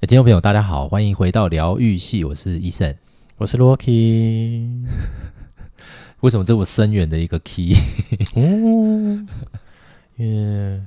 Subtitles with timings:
[0.00, 2.96] 欸、听众朋友，大家好，欢迎回到疗愈系，我是 Eason，
[3.36, 4.82] 我是 Rocky。
[6.20, 7.76] 为什么这么深远的一个 key？
[8.34, 9.28] 嗯，
[10.16, 10.80] 因为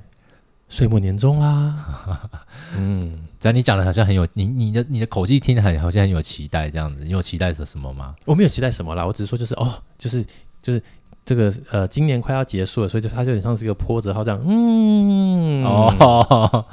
[0.68, 2.28] 岁末年终啦。
[2.76, 8.16] 嗯，只要你讲的好像很有你你的你的口气听的很好像很有期待这样子，你有期待着什么吗？
[8.24, 10.26] 我没有期待什么啦，我只是说就是哦，就是
[10.60, 10.82] 就是
[11.24, 14.42] 这个呃，今年快要结束了，所以就它就有点像是一个波折号这样。
[14.44, 16.66] 嗯，哦。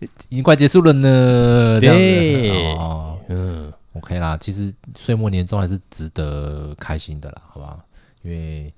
[0.00, 4.36] 已经快结束了呢，对，哦，嗯，OK 啦。
[4.40, 7.80] 其实岁末年终还是值得开心的啦，好不好？
[8.22, 8.72] 因为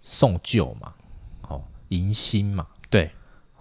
[0.00, 0.92] 送旧嘛，
[1.48, 3.10] 哦，迎新嘛，对，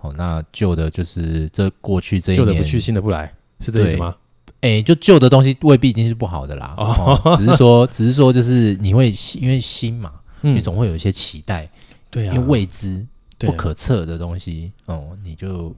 [0.02, 4.16] 哦，那旧的就是这过去这一年，旧的不去，新的不来，是这意思吗？
[4.62, 11.70] 哎、欸，就旧的东西未必一定是不好的啦，哦，哦只是说，只是说， 就是你会因为新嘛，嗯、你总会有一些期待，
[12.10, 13.06] 对啊，因为未知、
[13.38, 15.76] 不可测的东西，哦、嗯，你就。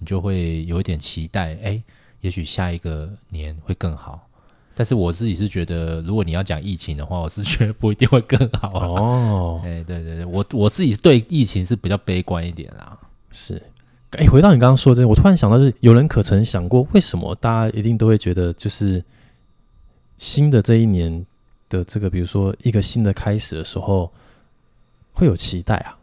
[0.00, 1.80] 你就会有一点期待，哎，
[2.22, 4.26] 也许下一个年会更好。
[4.74, 9.60] 但是我自己是觉得，如果你要讲疫情的话，我是觉得不一定会更好哦。
[9.62, 12.98] 哎，对对对，我我自己对疫情是比较悲观一点啦。
[13.30, 13.62] 是，
[14.12, 19.04] 哎，回到你刚刚说的这个，我突然想到，就是有人可曾想过，为什么大家一定都会觉得，就是
[20.16, 21.26] 新的这一年
[21.68, 24.10] 的这个，比如说一个新的开始的时候，
[25.12, 25.98] 会有期待啊？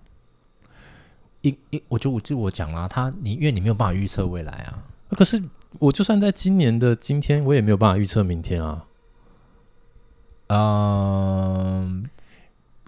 [1.42, 4.84] 一一，我就我就我讲啦，他你因为你没有办法预测未来啊。
[5.12, 5.42] 可是
[5.80, 8.84] 我就算在今年的今天，我也没有办法预测明天啊。
[10.50, 12.10] 嗯，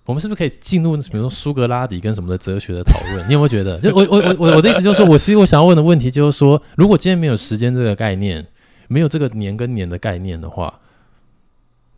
[0.06, 3.28] 我们是不是可以进入比如说苏格拉底跟什么的哲学的讨论？
[3.28, 3.80] 你有没有觉得？
[3.80, 8.48] 就我我我我我的意思就是说，我其实我想要问的问题就是说，如果今天没有时间这个概念，
[8.88, 10.80] 没有这个年跟年的概念的话，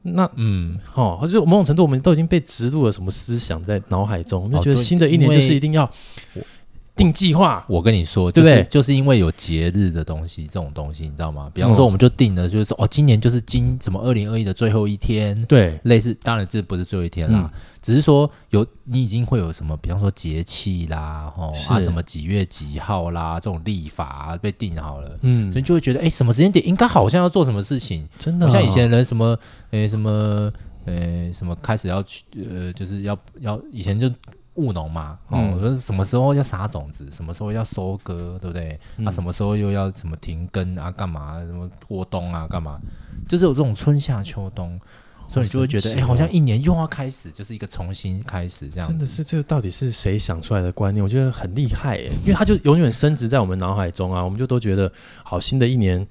[0.04, 5.90] 那嗯，哦，就某种程度，我们都已经被植入了什么思想在脑海中，就觉得新的一年就是一定要
[6.96, 7.66] 定计划。
[7.68, 8.64] 我跟你说，对不对？
[8.66, 11.50] 就是因为有节日的东西，这种东西你知道吗？
[11.54, 16.14] 比方说，我们就定了，就是说，哦，今年就是今什么二零二一的最后一天，对，类似。
[16.24, 17.52] 当然，这不是最后一天啦。
[17.82, 29.36] 只是说有你已经会有什么，比方说节气啦，哦啊什么几月几号啦，这种历法、啊、被定好了，嗯，所以就会觉得，哎，什么时间点应该好像要做什么事情，真的、哦，像以前人什么，
[29.72, 30.54] 哎什么，
[30.86, 34.08] 哎什么开始要去，呃，就是要要以前就
[34.62, 38.80] 务农嘛，哦，说、嗯、什么时候要撒种子，什么时候要收割，对不对？
[38.98, 41.40] 嗯、啊，什么时候又要什么停耕啊，干嘛？
[41.40, 42.80] 什么过冬啊，干嘛？
[43.28, 44.80] 就是有这种春夏秋冬。
[45.30, 48.90] 所以你就会觉得，哎、哦欸，好像一年又要开始，就是一个重新开始这样。
[48.90, 51.02] 真的是这个到底是谁想出来的观念？
[51.02, 54.22] 我觉得很厉害哎，因为他就永远深植在我们脑海中啊。
[54.22, 54.92] 我们就都觉得，
[55.24, 56.06] 好，新的一年，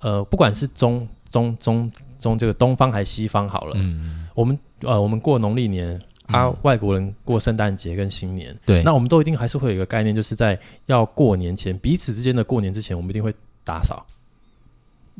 [0.00, 13.34] 呃，不管是中中中中这个东方还是西方好了，嗯，我们呃，我们过农历年啊，嗯、外国人过圣诞节跟新年，对，那我们都一定还是会有一个概念，就是在要过年前，彼此之间的过年之前，我们一定会
[13.64, 14.06] 打扫。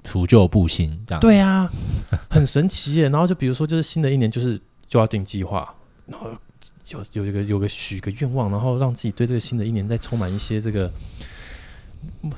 [0.04, 1.68] 除旧布新，这样对啊，
[2.30, 3.08] 很神奇耶。
[3.08, 5.74] 然后就比如说，就是新的一年，就是就要定计划，
[6.06, 6.30] 然后
[6.90, 10.90] 有有一个有个许个愿望，然后让自己对这个新的一年再充满一些这个。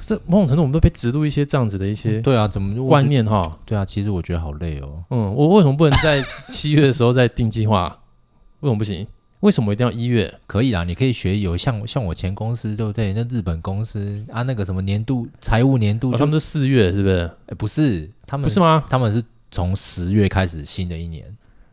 [0.00, 3.58] 这某种程度，我们都被植入一些这样子的一些对啊，怎么观念哈？
[3.66, 5.04] 对啊，其实我觉得好累哦。
[5.10, 8.00] 嗯，我为什么不能在七月的时候再定计划？
[8.60, 9.06] 为什么不行？
[9.41, 10.32] 为什么一定要一月？
[10.47, 13.15] 可以啦，你可以学有像像我前公司对不对？
[13.15, 17.31] 那日本公司啊，那个什么年度财务年度，他们是四月是不是？
[17.47, 18.84] 哎，不是，他们不是吗？
[18.91, 21.25] 他们是从十月开始新的一年，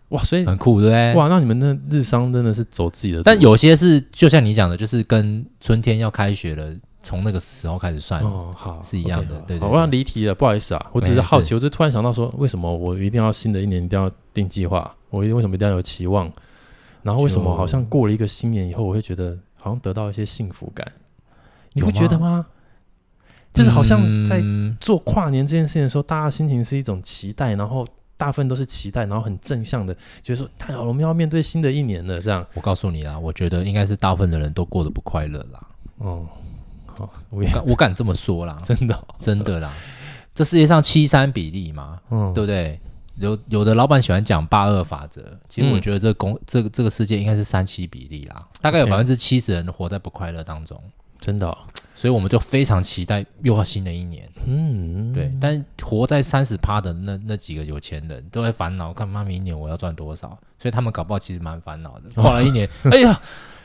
[0.10, 1.14] 哇，所以很酷对不对？
[1.16, 9.42] 哇，那你们那日商真的是走自己的，但有些是就像你讲的，就是跟春天要开学了，从那个时候开始算哦，好是一样的。
[9.42, 14.96] 对，我要离题了，不好意思啊，我只是好奇，我就突然想到说，为什么我一定要新的一年一定要定计划？
[15.10, 16.32] 我一定为什么一定要有期望？
[17.08, 20.86] 然后为什么好像过了一个新年以后，我会觉得好像得到一些幸福感？
[21.72, 22.46] 你会觉得吗？
[23.54, 24.44] 就是好像在
[24.82, 27.88] 做跨年这件事情的时候，大家心情是一种期待，然后
[28.18, 32.18] 大部分都是期待，然后很正向的，觉得说太好了，我们要面对新的一年了。
[32.18, 35.68] 这样，我告诉你啊，我觉得应该是大部分的人都过得不快乐啦。
[36.00, 36.28] 哦，
[36.98, 39.72] 好，我敢我敢这么说啦， 真的真的啦，
[40.36, 42.78] 这世界上七三比例嘛，嗯，对不对？
[43.20, 50.82] 有有的老板喜欢讲八二法则，其实我觉得这个公、嗯、这个这个世界应该是三七比例啦，大概有百分之七十人活在不快乐当中，
[51.20, 51.58] 真的、哦，
[51.96, 60.38] 所以我们就非常期待又要新的一年，嗯，对，但活在三十趴的那那几个有钱人都会烦恼，干嘛明年我要赚多少？
[60.60, 63.20] 所以他们搞不好其实蛮烦恼的，过了一年， 哎呀。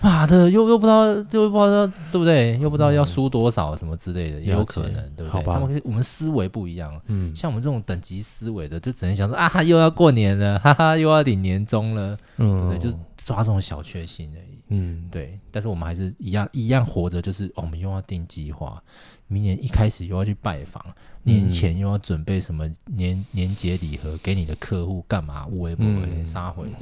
[0.05, 2.59] 妈的，又又不知道，又不知道，对不对？
[2.59, 5.45] 又不知道要输多少什么之类的，也有可能，对不对？
[5.45, 14.52] 他们我们思维不一样，嗯，像我们这种等级思维的，就只能想说啊，又要过年了，哈哈，又要领年终了，嗯，对，就抓这种小确幸而已。
[14.73, 15.39] 嗯，对。
[15.51, 18.83] 但是我们还是一样一样活着，就是、哦、我们又要定计划，
[19.29, 20.85] 明年一开始又要去拜访，
[21.23, 25.47] 年前又要准备什么年年节礼盒给你的客户干嘛？
[25.47, 26.77] 无为不为，杀回的，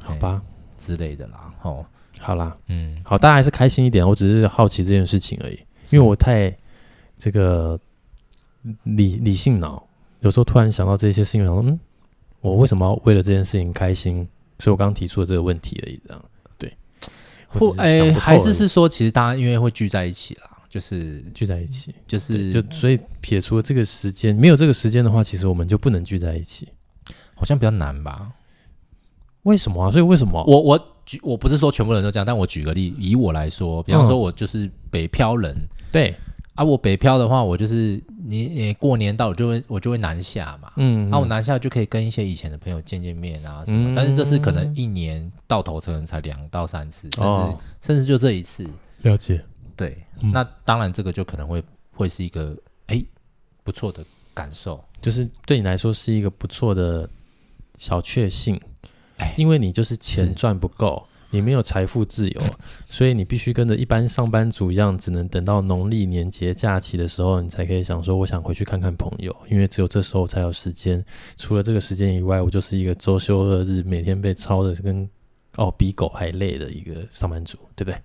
[0.00, 0.42] 好吧
[0.76, 1.54] 之类的啦。
[1.62, 1.86] 哦，
[2.20, 4.06] 好啦，嗯，好，大家还是开心一点。
[4.06, 5.58] 我只是好奇这件事情而已，
[5.90, 6.54] 因为我太
[7.16, 7.78] 这个
[8.82, 9.86] 理理性脑，
[10.20, 11.78] 有时候突然想到这些事情，想说嗯。
[12.40, 14.26] 我为什么要为了这件事情开心？
[14.58, 16.28] 所以我刚刚提出了这个问题而已，这样对。
[17.52, 26.68] 或哎，还是是说，其实大家因为会聚在一起啦，就是聚在一起，就是就所以撇除了这个时间，没有这个时间的话，其实我们就不能聚在一起，
[27.34, 28.32] 好像比较难吧？
[29.42, 29.90] 为什么啊？
[29.90, 30.42] 所以为什么？
[30.46, 36.14] 我我举我不是说全部人都这样，但我举个例，以我来说，比方说我就是北漂人，嗯、对。
[36.54, 37.98] 啊，我北漂的话，我就是
[38.32, 48.66] 你，你过年到我就会我就会南下嘛，嗯，啊，我南下就可以跟一些以前的朋友见见面啊什么，嗯、但是这是可能一年到头可能才两到三次，甚至、哦、甚至就这一次。
[49.02, 49.44] 了解，
[49.76, 51.62] 对，嗯、那当然这个就可能会
[51.92, 52.56] 会是一个
[52.86, 53.04] 哎
[53.62, 54.02] 不错的
[54.32, 57.06] 感受，就是对你来说是一个不错的
[57.76, 58.58] 小确幸，
[59.18, 61.06] 哎，因为你就是钱赚不够。
[61.32, 62.42] 你没有财富自由，
[62.88, 71.04] 所以你必须跟着一般上班族一样，只能等到农历年节假期的时候，你才可以想说，我想回去看看朋友，因为只有这时候才有时间。
[71.38, 75.08] 除了这个时间以外，我就是一个周休二日，每天被操的跟
[75.56, 77.96] 哦比狗还累的一个上班族，对不对？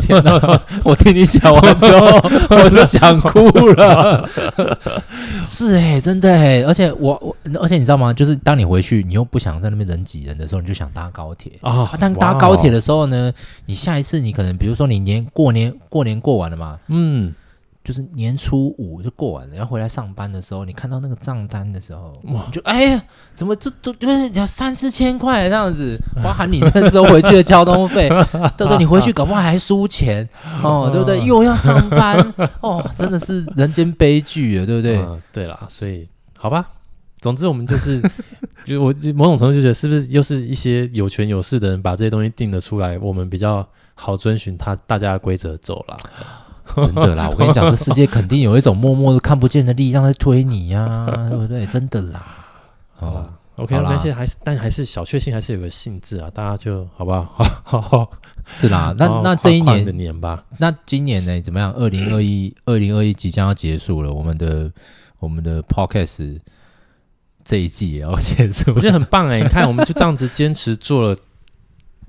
[0.00, 0.60] 天哪！
[0.84, 2.06] 我听你讲完之后，
[2.50, 4.28] 我都想哭了。
[5.44, 8.12] 是哎、欸，真的哎、欸，而且我我，而且你知道吗？
[8.12, 11.96] 就是当你回去，你又不想在那边人挤人的时候，你就想搭高铁啊，啊。
[11.98, 13.32] 但搭高铁的时候呢，
[13.66, 17.34] 你下一次你可能，比如说你年过年过年过完了嘛，嗯。
[17.84, 23.02] 就是年初五就过完了，要回来上班的时候，你看到那个账单的时候，哇，就哎呀，
[23.32, 28.08] 怎么这都就是要三四千块这样子，包含你那时候回去的交通费，
[28.58, 28.76] 对不对？
[28.76, 30.28] 你回去搞不好还输钱
[30.62, 31.18] 哦， 对不对？
[31.24, 32.18] 又要上班
[32.60, 34.98] 哦，真的是人间悲剧啊，对不对？
[34.98, 36.68] 嗯，对啦，所以好吧，
[37.20, 38.02] 总之我们就是，
[38.66, 45.98] 就我某种程度就觉得，是不是又是一些有权有势的人把这些东西定了出来，我们比较好遵循他大家的规则走了。
[46.76, 51.66] 真的啦，我跟你讲，这世界肯定有一种默默的看不见的力量在推你呀、啊， 对不对？
[51.66, 52.26] 真的啦，
[52.94, 57.26] 好啦，OK，啦但是还是，但还是小确幸还是有个性质啊，大家就好不 好？
[57.64, 58.10] 好好，
[58.50, 61.40] 是啦，那那这一年的年吧，那今年呢？
[61.40, 61.72] 怎么样？
[61.72, 64.70] 二零二一，二零二一即将要结束了，我们的
[65.18, 66.40] 我们的 Podcast
[67.44, 69.42] 这一季也要结束，我觉得很棒哎、欸！
[69.42, 71.16] 你看，我们就这样子坚持做了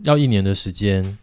[0.03, 1.17] 要一年的时间。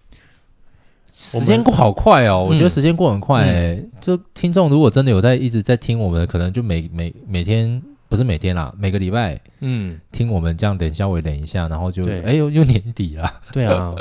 [1.19, 3.75] 时间过好快哦，我觉得时间过很快哎。
[3.75, 13.27] 嗯、就听众如果真的有在一直在听我们，可能就每每每天不是每天啦，每个礼拜嗯听我们这样等稍微等一下，然后就哎呦又年底了。
[13.51, 13.95] 对啊，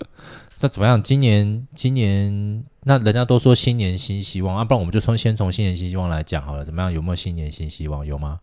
[0.60, 1.02] 那怎么样？
[1.02, 6.64] 今年今年那人家都说新年新希望啊，不然我们就从先从新年新希望来讲好了。
[6.64, 6.90] 怎么样？
[6.90, 8.06] 有没有新年新希望？
[8.06, 8.40] 有吗？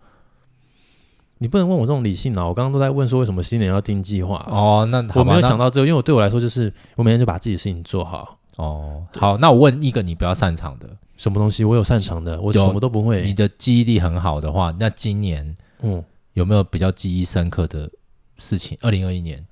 [1.41, 4.87] 你不能问我这种理性啊，我刚刚都在问说为什么新年要定计划哦。
[4.91, 9.03] 那我没有想到这个，因为我对我来说就是我每天就把自己的事情做好哦。
[9.17, 11.63] 好，那我问一个你比较擅长的什么东西？
[11.63, 13.23] 我有擅长的，我什么都不会。
[13.23, 16.03] 你的记忆力很好的话，那今年嗯
[16.33, 17.89] 有没有比较记忆深刻的
[18.37, 18.77] 事情？
[18.79, 19.43] 二零二一年，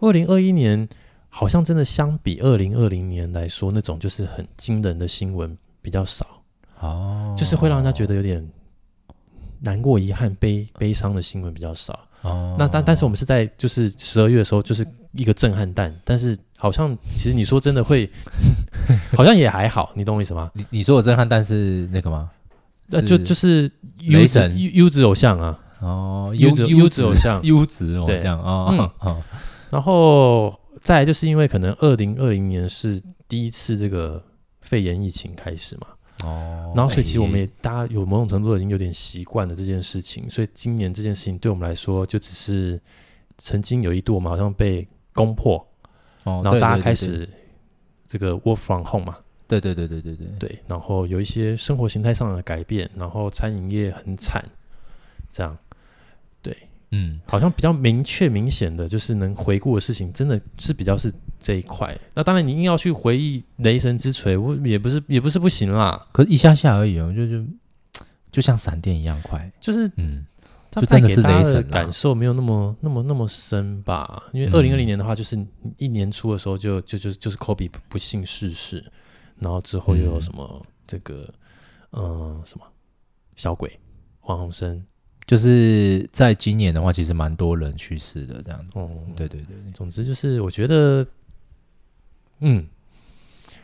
[0.00, 0.86] 二零二一年
[1.30, 6.26] 好像真的相比二零二零年来说，那种就是很惊人的新闻比较少
[6.80, 8.46] 哦，就是会让人家觉得有点。
[9.64, 12.56] 难过、遗憾、悲悲伤的新闻比较少哦。
[12.58, 15.94] 那但但是我们是在就是十二月的时候，就是一个震撼弹。
[16.04, 18.10] 但是好像其实你说真的会，
[19.16, 19.92] 好像也还好。
[19.94, 20.50] 你懂我意思吗？
[20.54, 22.30] 你你说的震撼弹是那个吗？
[22.86, 23.70] 那就就是
[24.00, 25.58] 优质优质偶像啊。
[25.80, 28.92] 哦，优质优质偶像，优质偶像啊。
[29.04, 29.22] 嗯。
[29.70, 34.22] 然后再来就是因为可能二零二零年是第一次这个
[34.60, 35.86] 肺炎疫情开始嘛。
[36.22, 42.80] 哦，然后所以其实我们也大家有某种程度已经有点习惯了这件事情，所以今年这件事情对我们来说就只是
[43.38, 45.56] 曾经有一度我们好像被攻破，
[46.24, 47.28] 哦，然后大家开始
[48.06, 49.16] 这个 work from home 嘛，
[49.48, 50.26] 对对对对对对。
[50.38, 54.44] 对，然后有一些生活形态上的改变，然后餐饮业很惨，
[55.30, 55.71] 这样，对，
[56.92, 61.12] 嗯，好像比较明确明显的就是能回顾的事情，真的是比较是。
[61.44, 66.00] 这一块，那当然你硬要去回忆雷神之锤，我也不是也不是不行啦。
[66.12, 67.44] 可是一下下而已哦，就就
[68.30, 70.24] 就像闪电一样快，就是嗯，
[70.70, 74.22] 就真的是雷神感受没有那么那么那么深吧？
[74.32, 75.36] 因为二零二零年的话，就是
[75.78, 78.84] 一年初的时候就就就就是科比不幸逝世，
[79.40, 81.28] 然后之后又有什么这个
[81.90, 82.64] 嗯什么
[83.34, 83.76] 小鬼
[84.20, 84.80] 黄鸿升，
[85.32, 88.72] 就是在今年的话，其实蛮多人去世的这样子。
[88.74, 91.06] 哦，对对对，总之就是我觉得。
[92.40, 92.68] 嗯，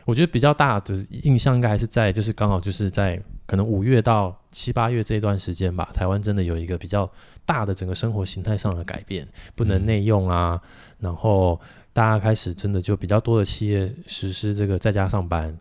[0.03, 7.07] 我觉得比较大的印象应该还是在，就是刚好就是在可能五月到七八月这一段时间吧，台湾真的有一个比较
[7.45, 11.61] 大的整个生活形态上的改变，不能内用啊，嗯、然后
[11.93, 15.55] 大家开始真的就比较多的企业实施这个在家上班。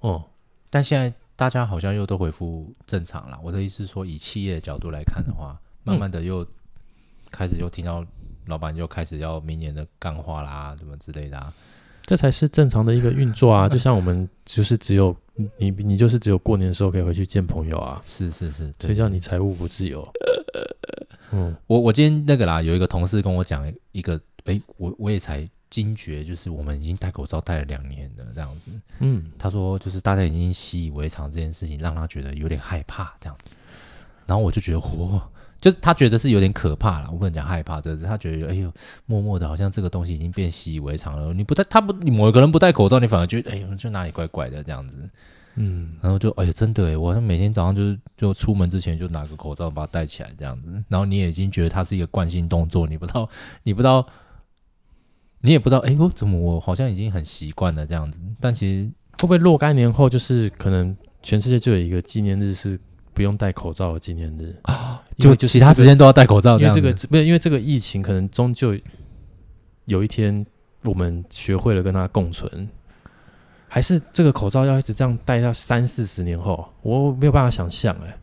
[0.00, 0.24] 哦、嗯，
[0.68, 3.40] 但现在大家好像又都恢复正常了。
[3.42, 6.46] 我的意思是说，以企业的角度来看的话，慢慢的又
[7.30, 8.04] 开始又听到。
[8.46, 11.52] 老板又开始要明年的干话啦，什么之类的啊，
[12.02, 13.68] 这才是正常的一个运作啊！
[13.70, 15.16] 就像我们就是只有
[15.56, 20.06] 你，你就是只有过年的时候可以回去见朋友啊，是是是，所以叫你财务不自由。
[21.32, 28.70] 嗯，我我今天那个啦，有一个同事跟我讲一个，哎，我我也才惊觉，就是我们已经戴口罩戴了两年了，这样子。
[28.98, 33.54] 嗯，他说就是大家已经习以为常这件事情，让他觉得有点害怕这样子。
[34.26, 35.20] 然后我就觉得，嚯！
[35.60, 38.72] 就是他觉得是有点可怕了，我不能讲害怕，就是他觉得，哎呦，
[39.04, 41.34] 默默的，好像这个东西已经变习以为常了。
[41.34, 44.96] 你不戴，他不，你某一个人不戴口罩，你反而觉得，哎呦，就哪里怪怪的这样子。
[45.56, 50.82] 嗯，然后就，哎呀，真的哎，我每天早上就是就出门之前就拿个口罩把它戴起来这样子。
[50.88, 53.28] 然后你也已经觉得它是一个惯性动作，你不知道，
[53.62, 54.06] 你不知道，
[55.40, 58.18] 你也不知道，哎呦，怎么我好像已经很习惯了这样子。
[58.40, 62.78] 但其实会不会若干年后，就是可能全世界就有一个纪念日是。
[63.12, 66.58] 不用戴口罩的纪念日啊，就其他时间都要戴口罩。
[66.58, 68.74] 因为这个不是因为这个疫情，可能终究
[69.84, 70.46] 有一天
[70.84, 72.66] 我们学会了跟它共存，
[73.68, 78.16] 还是这个口罩要一直这样戴到三四十年后，我没有办法想象哎。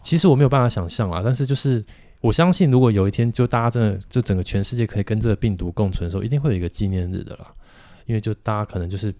[0.00, 1.84] 其实我没有办法想象啊，但是就是
[2.24, 7.52] 我相信，如果有一天就大家真的就整个全世界可以跟这个病毒共存的时候，一定会有一个纪念日的啦。
[8.06, 9.14] 因为就大家可能就是。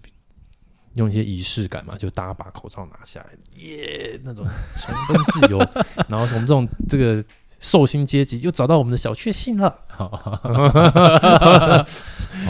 [0.94, 4.46] 用一些仪式感嘛，就大家把口罩拿下来，耶、那种
[4.76, 5.58] 重登自由，
[6.08, 7.20] 然后我们这种这个
[7.58, 10.08] 寿星阶级又找到我们的小确幸了， 好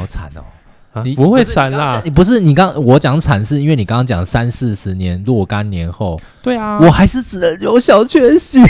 [0.07, 0.45] 惨哦！
[0.95, 8.63] 啊、你不会惨啦，你不是你刚我讲惨，是因为你刚刚讲三四十年若干年后，对啊，我还是只能有小确幸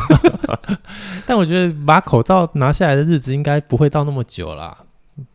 [1.26, 4.76] 但我觉得把口罩拿下来的日子应该不会到那么久啦。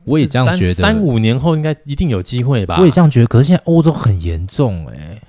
[0.06, 2.78] 我也这样觉得，三五年后应该一定有机会吧？
[2.80, 5.22] 我也这样觉得，可是现在欧洲很严重哎、欸。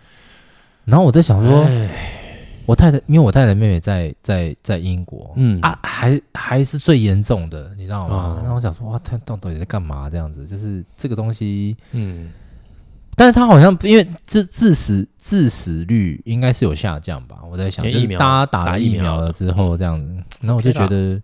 [0.85, 1.67] 然后我在想说，
[2.68, 8.14] 我太太，因为我太太妹妹在在在英国，嗯啊，还还是最严重的，你知道吗？
[8.14, 10.10] 哦、然后我想说，哇，她到底在干嘛？
[10.10, 12.30] 这样子，就是这个东西，嗯，
[13.16, 17.38] 但是她好像因为致致死致死率应该是有下降吧？
[17.50, 21.18] 我在想，疫苗大家打了疫苗了之后这样子，然后我就觉得。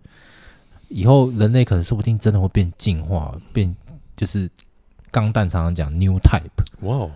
[0.87, 3.75] 以后人类可能说不定真的会变进化，变
[4.15, 4.47] 就是
[5.09, 6.41] 钢蛋常常讲 new type。
[6.81, 7.11] 哇哦！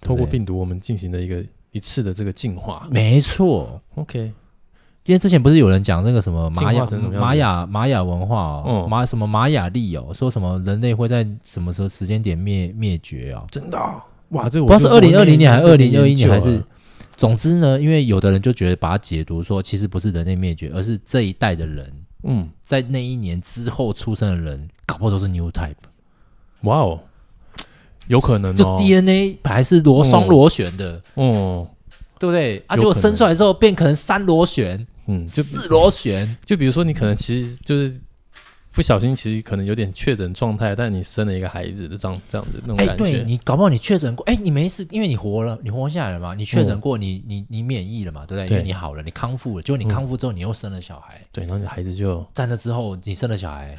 [0.00, 2.86] 透过病毒，我们进行了一个一次的这个进化。
[2.90, 3.80] 没错。
[3.94, 4.32] OK。
[5.06, 13.44] 因为之前不是有人讲那个什么玛雅玛雅玛雅文化哦，玛、嗯、什么玛雅历哦，说什么人类会在什么时候时间点灭灭绝哦？
[13.50, 14.00] 真的、哦？
[14.28, 16.62] 哇，这我不知道是二零二零年还是二零二一年还是？
[17.16, 21.92] 总之呢，因为有的人就觉得把它解读说，其实不是人类灭绝，而是这一代的人。
[22.22, 25.74] 嗯，在那一年之后出生的人，搞不好都是 new type。
[26.62, 27.00] 哇哦，
[28.10, 28.54] 有可能哦。
[28.54, 31.66] 就 DNA 本来是螺双螺旋的，哦，
[32.18, 32.62] 对不对？
[32.66, 36.36] 啊，结果生出来之后变成三螺旋，嗯，就四螺旋。
[36.44, 38.00] 就比如说，你可能其实就是。
[38.72, 43.04] 不小心，其实可能有点确诊状态，但你生了一个孩子，就这样这样子那种感觉。
[43.04, 48.46] 欸、对你搞不好你确诊过，哎、欸，你没事，因为你活了，你活下来了嘛，你确诊过，你、嗯、你你免疫了嘛，对不对？
[48.46, 53.76] 对因为你好了，你康复了，结果你康复之后，你又生了小孩，对，然后你孩子就在那之后，你生了小孩，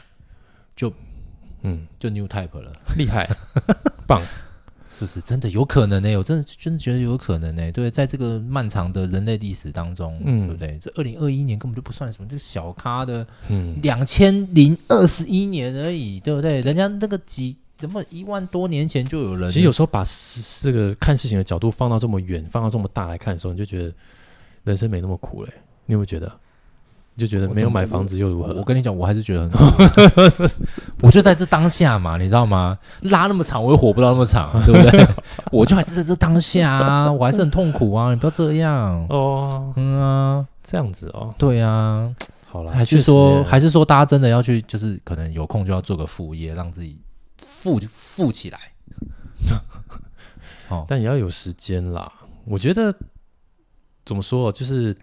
[0.75, 0.91] 就
[1.63, 3.29] 嗯，就 new type 了， 厉害，
[4.07, 4.21] 棒。
[4.93, 6.17] 是不是真的有可能呢、欸？
[6.17, 7.71] 我真的真的觉得有可能呢、欸。
[7.71, 10.77] 对，在这个漫长的人类历史当中，嗯，对不对？
[10.83, 16.59] 这二零二一年根本就不算什么，这小咖的，嗯，两千零二十一年而已，对不对？
[16.59, 19.49] 人家那个几怎么一万多年前就有人。
[19.49, 20.03] 其实有时候把
[20.61, 23.93] 这个看事情的角度放到这么远，放到这么大来看的时候，你就觉得
[24.65, 25.61] 人生没那么苦嘞、欸。
[25.85, 26.29] 你有没有觉得？
[27.17, 28.53] 就觉得没有买房子又如何？
[28.53, 29.71] 我，我跟你讲，我还是觉得很好。
[31.01, 32.77] 我就在这当下嘛，你知道吗？
[33.01, 35.05] 拉那么长，我又活不到那么长，对不对？
[35.51, 38.09] 我就还是在这当下啊，我还是很痛苦啊！
[38.09, 39.73] 你不要这样哦。
[39.75, 41.35] 嗯啊，这样子哦。
[41.37, 42.09] 对啊，
[42.47, 46.97] 好了，还是说，还是说，大家真的要去，就是可能有空就要做个副业，让自己
[47.37, 48.59] 富富起来。
[50.69, 52.11] 哦，但也要有时间啦。
[52.45, 52.95] 我觉得
[54.05, 54.95] 怎么说，就是。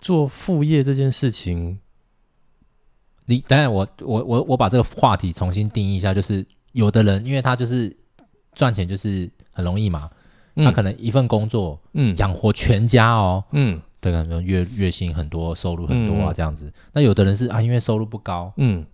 [0.00, 1.78] 做副业这件事情，
[3.26, 7.94] 你当然我我我我把这个话题重新定义一下，就是有的人因为他就是
[8.54, 10.10] 赚钱就是很容易嘛，
[10.56, 16.66] 嗯、他可能一份工作，嗯，养活全家哦，嗯，对，可能月月薪很多，收入很多啊，这样子。
[16.66, 18.84] 嗯、那有的人是啊，因为收入不高，嗯，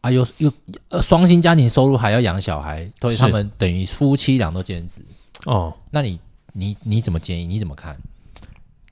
[0.00, 0.52] 啊，又又
[0.88, 5.02] 呃双薪家庭收入还要养小孩，所以他们等于夫妻俩都兼职
[5.46, 5.72] 哦。
[5.90, 6.18] 那你
[6.52, 7.46] 你你怎么建议？
[7.46, 7.96] 你怎么看？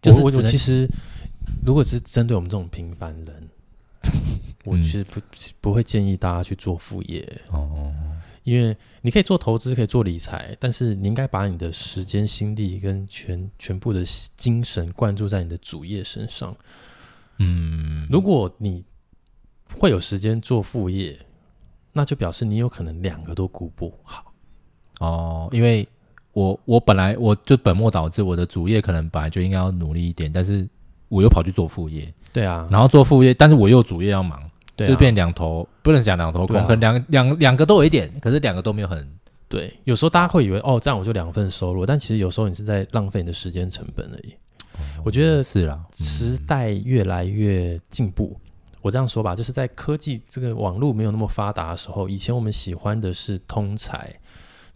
[0.00, 0.88] 就是我我其实
[1.64, 3.48] 如果是针对我们这种平凡人，
[4.64, 5.20] 我其实不
[5.60, 7.92] 不会建议大家去做副业哦，
[8.44, 14.02] 因为你可以做投资，可以做理财，但是你应该把你的时间、心力跟全全部的
[14.36, 16.56] 精神灌注在你的主业身上。
[17.38, 18.84] 嗯，如果你
[19.78, 21.18] 会有时间做副业，
[21.92, 24.32] 那就表示你有可能两个都顾不好
[25.00, 25.48] 哦。
[25.52, 25.86] 因为
[26.32, 30.68] 我我本来我就本末倒置，我的主业可能本来就应该要努力一点，但是
[31.08, 32.12] 我又跑去做副业。
[32.32, 34.40] 对啊，然后做副业，但是我又主业要忙，
[34.76, 39.08] 对啊，就变两头，不能讲两头空，可能两两两个都有一点，可是两个都没有很
[39.48, 39.72] 对。
[39.84, 44.34] 有时候大家会以为哦，这样我就两份收入，但其实有时候你是在浪费你的时间成本而已。
[45.04, 48.38] 我觉得是啦，时代越来越进步。
[48.80, 54.14] 我这样说吧，就是在科技这个网络没有那么发达的时候，以前我们喜欢的是通才，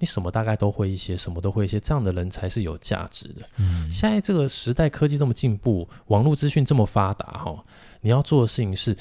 [0.03, 3.49] 你什么大概都会一些，什么都会一些，这样的人才是有价值的。
[3.59, 7.65] 嗯，现在这个时代科技这么进步，网络资讯这么发达，哈，
[8.01, 8.97] 你要做的事情是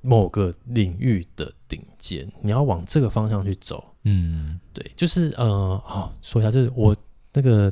[0.00, 3.84] 某个领域的顶尖，你要往这个方向去走。
[4.04, 6.96] 嗯，对，就是呃，好说一下，就是我
[7.34, 7.70] 那个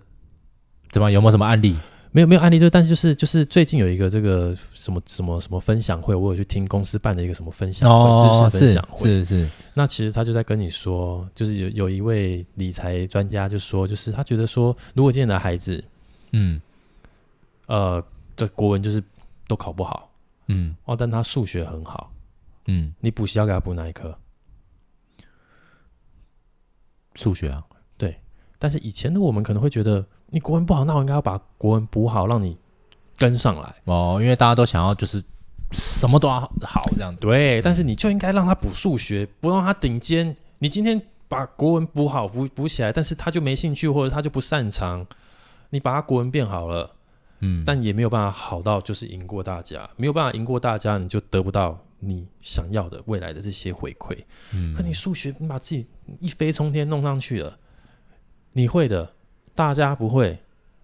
[0.90, 1.74] 怎么有没有什么案例？
[2.14, 9.50] 没有没有案例，就但是就是就是最近有一个这个什么什么什么分享会，我有去听公司办的一个什么分享会，哦、知识分享会，是是，是。
[9.74, 15.82] 那其实他就在跟你说，就是有有一位理财专家就说，就是他觉得说，如果今天的孩子，
[16.30, 16.60] 嗯，
[17.66, 18.00] 呃，
[18.36, 19.02] 这国文就是
[19.48, 20.08] 都考不好，
[20.46, 22.12] 嗯，哦，但他数学很好，
[22.66, 24.16] 嗯，你补习要给他补哪一科？
[27.16, 27.60] 数学啊，
[27.98, 28.16] 对。
[28.56, 30.06] 但是以前的我们可能会觉得。
[30.34, 32.58] 你国文不好，那我应该要把国文补好，让你
[33.16, 34.18] 跟上来哦。
[34.20, 35.22] 因为大家都想要就是
[35.70, 37.20] 什么都要好这样子。
[37.20, 40.36] 对，但是你就应该让他补数学，不让他顶尖。
[40.58, 45.06] 你今天把国文补好，补补起来，但是他就没兴趣，或者他就不擅长。
[45.70, 46.90] 你把他国文变好了，
[47.38, 54.18] 嗯，但也没有办法好到就是赢过大家，没有办法赢过大家，你就得不到你想要的未来的这些回馈。
[54.52, 55.86] 嗯，可你数学你把自己
[56.18, 57.56] 一飞冲天弄上去了，
[58.52, 59.12] 你会的。
[59.54, 60.38] 大家不会，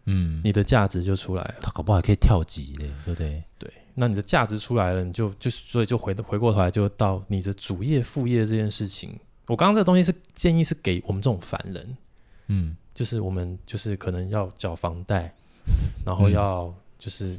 [0.04, 1.54] 嗯，你的价值就出来了。
[1.60, 3.42] 他搞不好还可以跳级嘞，对不对？
[3.58, 9.18] 对，那你的价值出来了，你就就所以就回回过头来，就到你的主业副业这件事情。
[9.46, 11.96] 我刚刚这个东西是建议是给我们这种凡人，
[12.46, 15.34] 嗯，就是我们就是可能要缴房贷，
[16.06, 17.36] 然后要就是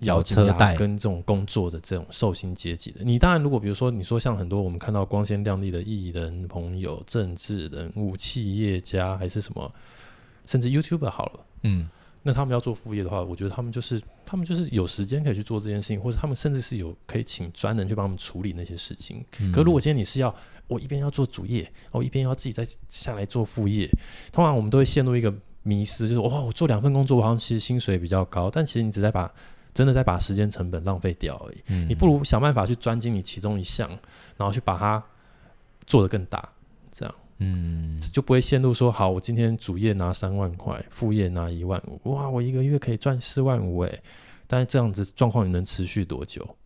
[0.00, 3.04] 缴车贷跟这种工作的这种受薪阶级的。
[3.04, 9.70] 你当然如果比如说你说像很多我们看到光鲜亮丽的艺人朋友、政治人物、企业家还是什么。
[10.46, 11.88] 甚至 YouTuber 好了，嗯，
[12.22, 19.24] 那他们要做副业的话，我觉得他们就是他们就是有时间可以去做这件事情，或者他们甚至是有可以请专人去帮他们处理那些事情。
[19.40, 20.34] 嗯、可如果今天你是要
[20.66, 23.88] 我一边要做主业，我一边要自己再下来做副业，
[24.32, 29.32] 通常我们都会陷入一个迷失，就是哇，我做两份工作，我好像其实薪水比较高，但其实你只在把
[29.74, 31.56] 真的在把时间成本浪费掉而已。
[31.68, 33.88] 嗯、你不如想办法去专精你其中一项，
[34.36, 35.02] 然后去把它
[35.86, 36.48] 做得更大，
[36.90, 37.14] 这样。
[37.42, 44.02] 嗯，就不会陷入说好，我今天主业拿三万块，副业拿一万五，哇，我一个月可以赚四万五哎！
[44.46, 46.56] 但是这样子状况你能持续多久？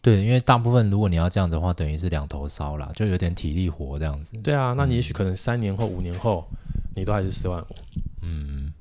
[0.00, 4.36] 对，因为大部分如果你要这样子的话，等于是两头烧啦，就有点体力活这样子。
[4.42, 6.46] 对啊，那你也许可能三年后、五年后，
[6.94, 7.74] 你都还是四万五。
[8.22, 8.72] 嗯，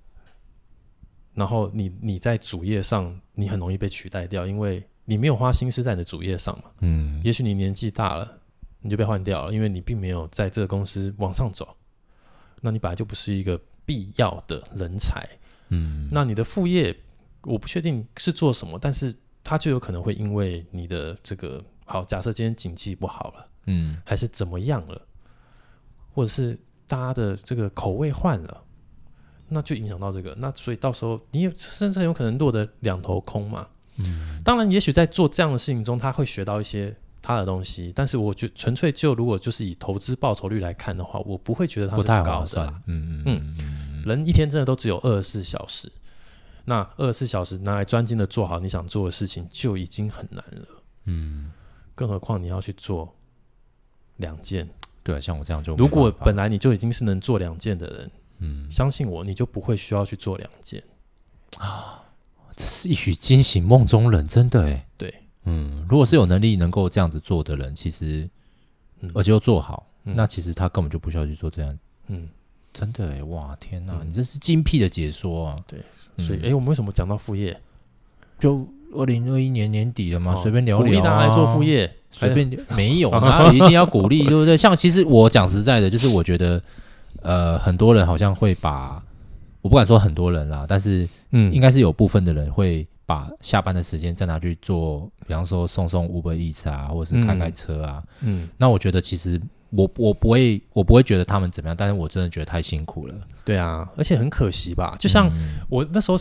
[1.34, 6.66] 然后你你在主业上，你很容易被取代掉，因为你没有花心思在你的主业上嘛。
[6.82, 8.40] 嗯，也许你年纪大了。
[8.82, 11.76] 你就被换掉了，因为你并没有在这个公司往上走，
[12.62, 15.28] 那你本来就不是一个必要的人才。
[15.68, 16.98] 嗯，那你的副业
[17.42, 19.14] 我不确定是做什么，但是
[19.44, 25.02] 它就有可能会因为你的这个好，假设今天景气不好了，嗯，还是怎么样了，
[26.14, 28.64] 或者是大家的这个口味换了，
[29.50, 33.68] 那就影响到这个，那所以到时候你有甚至很有可能落得两头空嘛。
[33.98, 36.96] 嗯，当然，也许在做这样的事情中，他会学到一些。
[37.30, 42.82] 他的东西，但是我觉纯粹就如果就是以投资报酬率来看的话，我不会觉得它是高的啦。
[42.88, 45.92] 嗯嗯嗯，嗯，人一天真的都只有二十四小时，
[46.66, 50.68] 那二十四小时拿来专心的做好你想做的事情就已经很难了。
[51.06, 51.52] 嗯，
[51.94, 53.14] 更何况你要去做
[54.16, 54.68] 两件。
[55.04, 60.84] 对，像我这样就如果本来你就已经是能做两件的人，嗯，相信我，你就不会需要去做两件
[61.60, 62.02] 啊。
[62.56, 64.88] 这是一语惊醒梦中人，真的哎。
[65.44, 65.54] 对。
[65.54, 68.30] 嗯，如果是有能力能够这样子做的人，其实，
[69.02, 71.78] 嗯、而且又做好，嗯、那其实他根本就不需要去做这样。
[72.08, 72.28] 嗯，
[72.74, 75.56] 真的哎，哇，天哪，嗯、你这是精辟的解说啊！
[75.68, 75.80] 对，
[76.18, 77.60] 所以哎、嗯，我们为什么讲到副业？
[78.40, 84.56] 就二零二一年年底了嘛，随、哦、便聊聊、啊，鼓励大家来做副业，随便没有，哪 有一定要鼓励，对不对？
[84.56, 86.62] 像其实我讲实在的，就是我觉得，
[87.22, 89.04] 呃，很多人好像会把，
[89.62, 99.40] 我不敢说很多人啦，但是嗯，应该是有部分的人会把下班的时间再拿去做，比方说送送 Uber Eats 啊，或者是开开车啊，嗯，嗯那我觉得其实。
[99.72, 103.14] 我我不会，我不会觉得他们怎么样，但是我真的觉得太辛苦了。
[103.46, 104.96] 对啊，而且很可惜吧。
[105.00, 105.32] 就像
[105.70, 106.18] 我那时候，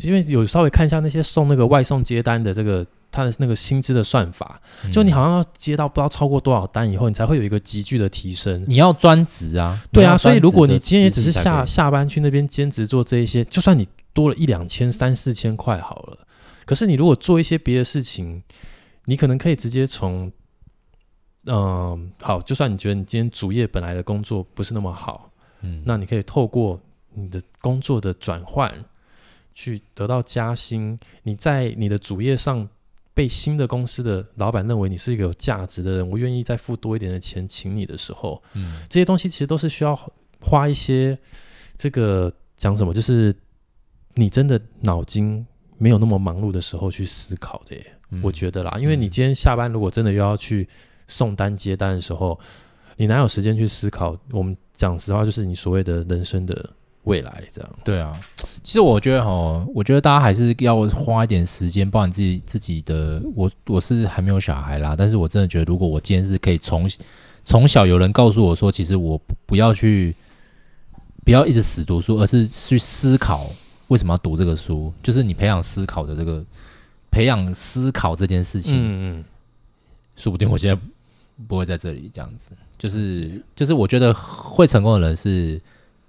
[0.00, 4.60] 因为有稍微看一下那些送那个外送接单的这个他的那个薪资的算法，
[4.92, 8.64] 就你好像要接到不知道超过多少单以后，你才会有一个急剧的提升。
[8.66, 10.16] 你要专职啊，对啊。
[10.16, 16.26] 所以如果你今天也只是下下班去那边兼职做这一些，就算你多了一两千、三四千块好了，
[16.66, 18.42] 可是你如果做一些别的事情，
[19.04, 20.32] 你可能可以直接从。
[21.46, 26.80] 嗯，好，就算你觉得你今天主业本来的工作不是那么好，嗯，那你可以透过
[27.12, 28.72] 你的工作的转换，
[29.52, 30.98] 去得到加薪。
[31.24, 32.66] 你在你的主业上
[33.14, 39.98] 被新的公司的老板认为你是一个有价值的人，我愿意再付多一点的钱请你的时候，嗯，这些东西其实都是需要
[40.40, 41.16] 花一些
[41.76, 43.34] 这个讲什么，就是
[44.14, 45.46] 你真的脑筋
[45.78, 50.68] 没有那么忙碌的时候去思考的耶，嗯，我觉得啦，因为你今天下班如果真的又要去。
[51.06, 52.40] 送单接单的时候，
[52.96, 54.18] 你哪有时间去思考？
[54.30, 56.70] 我们讲实话，就是你所谓的人生的
[57.04, 57.70] 未来，这样。
[57.84, 58.12] 对啊，
[58.62, 63.22] 其实我觉得哈，我觉得大家还是要花一点时间，包含自己自己的。
[63.34, 66.88] 我我是还没有小孩啦，但是我真的觉得，如果我今天是可以从
[67.44, 70.14] 从小有人告诉我说，其实我不要去，
[71.24, 73.50] 不要一直死读书，而是去思考
[73.88, 76.44] 为什么要读这个书，就是你培养思考的这个
[77.10, 78.74] 培养思考这件事情。
[78.76, 79.24] 嗯嗯，
[80.16, 80.80] 说不定我现在。
[81.48, 85.60] 不会在这里这样子，就是就是，我觉得会成功的人是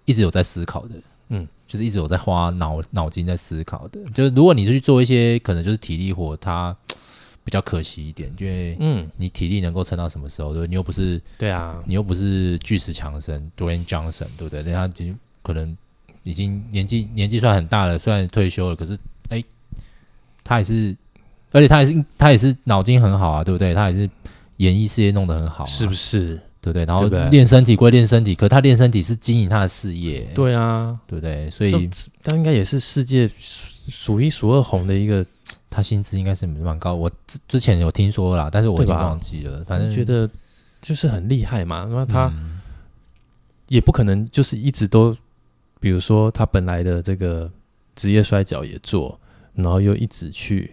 [0.06, 0.96] 一直有在思考的，
[1.30, 4.00] 嗯，就是一直有在花脑脑筋在思考的。
[4.14, 6.76] 就是如果你是去做一些可能就是体力活，它
[7.44, 10.54] 比较可惜一点，因为嗯，你体力能够撑到什么时候？
[10.54, 14.64] 对，你又不是对啊，你又不是巨石强森 Dwayne Johnson，对不对？
[14.74, 15.76] 他已经可能
[16.24, 18.98] 已经年纪年纪算很大了，虽然退休了，可是
[19.30, 19.44] 哎，
[20.44, 20.96] 他也是，
[21.52, 23.74] 而且他也是他也是脑筋很好啊，对不对？
[23.74, 24.10] 他也是。
[24.60, 26.40] 演艺事业弄得很好，是不是？
[26.66, 26.86] 对不对？
[26.86, 30.28] 然后练身体归练身体，可他练身体是经营他的事业。
[30.34, 31.50] 对啊，对不对？
[31.52, 31.90] 所以
[32.24, 35.26] 他应该也是世界数一数二红的一个。
[35.70, 39.62] 他薪资应该是蛮高，我之之前有听说啦，但是我已经忘记了。
[39.66, 40.30] 反正觉得
[40.82, 41.86] 就是很厉害嘛。
[41.92, 42.32] 那他
[43.68, 45.14] 也不可能就是一直都，
[45.82, 47.52] 比如说他本来的这个
[47.94, 49.20] 职业摔角也做，
[49.54, 50.72] 然后又一直去，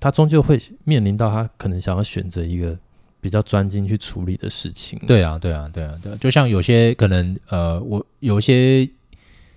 [0.00, 2.74] 他终究会面临到他可能想要选择一个。
[3.20, 4.98] 比较专精去处理的事情。
[5.06, 8.82] 对啊，对啊，对啊，对啊，就像有些可能，呃，我有些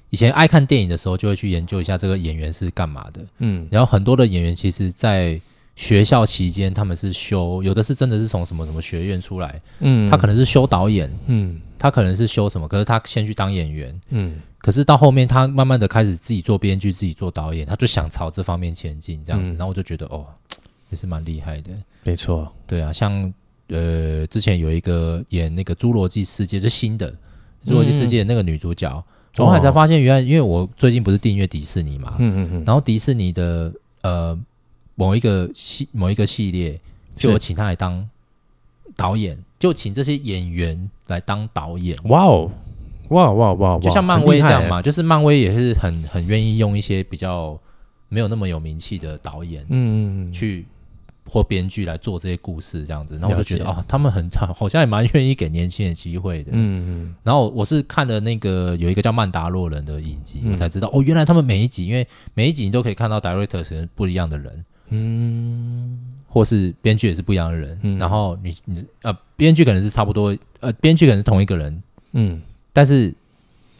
[0.09, 3.21] 以前爱看电影的时候，就会去研究一下这个演员是干嘛的。
[3.39, 5.39] 嗯，然后很多的演员其实，在
[5.75, 9.61] 学校期间，他们是修，有的是真的是从什么什么学院出来。
[9.79, 11.11] 嗯，他可能是修导演。
[11.27, 14.01] 嗯，他可能是修什么，可是他先去当演员。
[14.09, 19.53] 嗯，可是到后面，他慢慢的开始自己做编剧，自己做导演，他就想朝这方面前进，这样子。
[19.53, 20.27] 嗯，然后我就觉得，哦，
[20.89, 21.71] 也是蛮厉害的。
[22.03, 23.33] 没错，对啊，像。
[23.71, 27.09] 呃，之前有一个演那个《侏罗纪世界》是新的
[27.65, 28.89] 《侏罗纪世界》的那个女主角，
[29.37, 34.37] 我、嗯、后来才发现，原来因为我最近不是订阅迪士尼嘛，嗯嗯嗯，然后迪士尼的呃
[34.95, 36.77] 某一个系某一个系列，
[37.15, 38.05] 就有请她来当
[38.97, 41.97] 导演，就请这些演员来当导演。
[42.03, 42.51] 哇哦，
[43.07, 43.79] 哇哇哇哇！
[43.79, 47.57] 就像漫威这样嘛，就是漫威也是很很愿意用一些比较
[48.09, 50.65] 没有那么有名气的导演，嗯嗯嗯，去。
[51.25, 56.51] 或编剧来做这些故事这样子，然后我就觉得啊、哦，他们很 好像也蛮愿意给年轻人机会的。
[56.53, 57.15] 嗯嗯。
[57.23, 67.79] 然后我是看了那个有一个叫曼达洛人的影集，嗯、我才知道哦，原来他们每一集，因为每一集你都可以看到 director 是不一样的人，嗯，或是编剧也是不一样的人。
[67.83, 72.41] 嗯、然后你你呃，编剧可能是差不多，呃，编剧可能是同一个人，嗯，
[72.73, 73.13] 但是。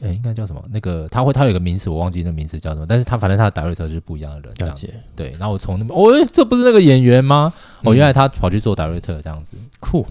[0.02, 0.64] 哎，应该叫什么？
[0.72, 2.88] 那个他会，他有一个名词，我忘记那名词叫什么。
[2.88, 4.92] 但是他反正他的 director 就是不一样的人，这样子。
[5.16, 7.54] 对，然后我从那边，哦，这不是那个演员吗？
[7.84, 10.04] 哦，原来他跑去做 director 这样子，酷，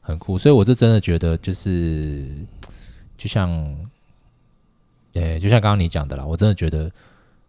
[0.00, 0.36] 很酷。
[0.36, 2.26] 所以我就真的觉得，就是
[3.16, 3.48] 就像，
[5.14, 6.90] 哎，就像刚刚你讲的啦，我真的觉得，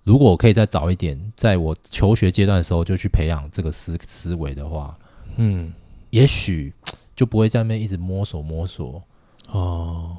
[0.03, 4.95] 如果我可以再早一点，在我求学阶段的时候就去培养这个思思维的话，
[5.37, 5.73] 嗯，
[6.11, 6.71] 也许
[7.15, 9.01] 就不会在那边一直摸索摸索
[9.49, 10.15] 哦。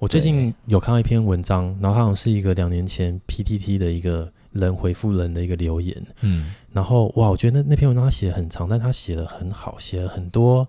[0.00, 10.66] 我最近有看到一篇文章，然后好像是一个两年前 PTT 的一个人回复人的一个留言，嗯，然后哇，我觉得那那篇文章他写的很长，但他写的很好，写了很多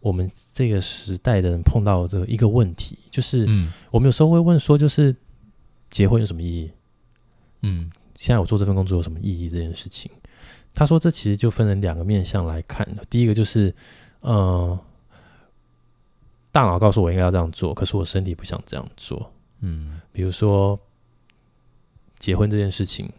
[0.00, 5.14] 我们这个时代的人碰到的这个一个问题，就是，嗯，我们有时候会问说，就是
[5.88, 6.70] 结婚有什么意义？
[7.62, 9.48] 嗯，现在我做这份工作有什么意义？
[9.48, 10.10] 这件事情，
[10.74, 13.72] 他说这其实就分成两个面向来看，第一个就是，
[14.20, 14.76] 呃，
[16.54, 19.28] 大脑告诉我应该要这样做，可是我身体不想这样做。
[19.58, 20.78] 嗯，比如说
[22.20, 23.12] 结婚这件事情，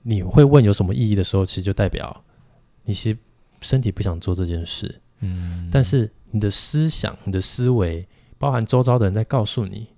[0.00, 2.24] 你会问有什么意义的时候，其实就代表
[2.84, 3.18] 你其实
[3.60, 4.98] 身体不想做这件事。
[5.20, 9.88] 嗯，但是你的思想、你的思维，包含周遭的人在告诉你。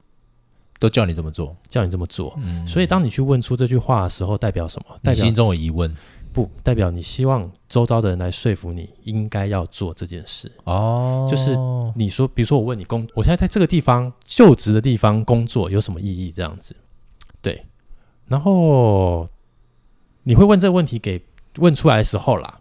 [0.80, 2.38] 都叫你这么做，叫你这么做。
[2.38, 4.96] 嗯，所以当你去问出这句话的时候，代表什么？
[5.02, 5.92] 代表心中有疑问，
[6.38, 10.48] 不代表你希望周遭的人来说服你应该要做这件事。
[10.62, 11.56] 哦，就是
[11.96, 16.30] 你说，比如说我问你工，我现在在这个地方就职的地方工作有什么意义？
[16.30, 16.76] 这样子，
[17.42, 17.66] 对。
[18.28, 19.26] 然后
[20.22, 21.20] 你会问这个问题给
[21.56, 22.60] 问出来的时候啦，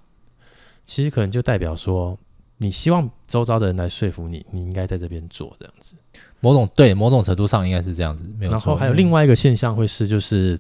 [0.84, 2.18] 其实可能就代表说，
[2.58, 5.96] 你希望周遭的人来说服你，你应该在这边做这样子。
[6.40, 8.58] 某种对某种程度上应该是这样子，没有错。
[8.58, 10.60] 然后还有另外一个现象会是，就是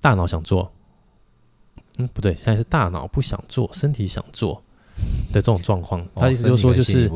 [0.00, 0.72] 大脑想做，
[1.96, 4.62] 嗯，不对，现在是大脑不想做，身体想做
[5.32, 6.06] 的这种状况。
[6.14, 7.10] 他意思就是说，就是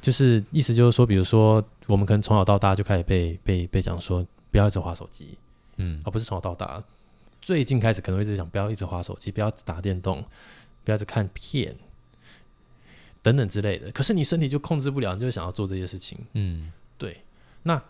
[0.00, 5.38] 就是意思就是说，比如说我们可能从小到大就开始被被被讲说，不要一直划手机，
[5.76, 6.82] 嗯，而不是从小到大，
[7.40, 10.24] 最近开始可能会一直讲不要一直划手机，不要打电动，
[10.84, 11.74] 不要一直看片
[13.22, 13.90] 等等之类的。
[13.92, 17.16] 可是你身体就控制不了，你就想要做这些事情，嗯，对。
[17.62, 17.80] 那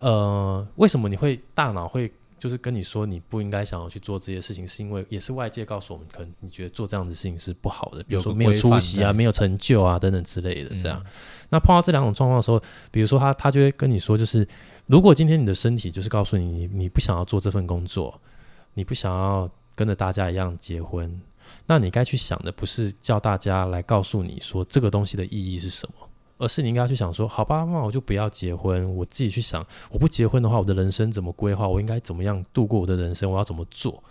[0.00, 4.66] 呃，为什么你会大脑会就是跟你说你不应该想要去做这些事情？
[4.66, 10.70] 是因为也是外界告诉我们，可能你觉得做这样的事情是不好的，比如说没有出息啊、没有成就啊等等之类的。
[10.70, 11.06] 这样，嗯、
[11.50, 14.44] 那碰到这两种状况的时候，比如说他他就会跟你说，就是
[14.86, 18.20] 如果今天你的身体就是告诉你，你你不想要做这份工作，
[18.74, 21.22] 你不想要跟着大家一样结婚，
[21.64, 26.08] 那你该去想的不是叫大家来告诉你说这个东西的意义是什么。
[26.42, 31.68] 而是你应该去想说，好吧，那我就不要结婚，我自己去想，我不结婚的话，我的人生怎么规划？
[31.68, 33.30] 我应该怎么样度过我的人生？
[33.30, 34.02] 我要怎么做？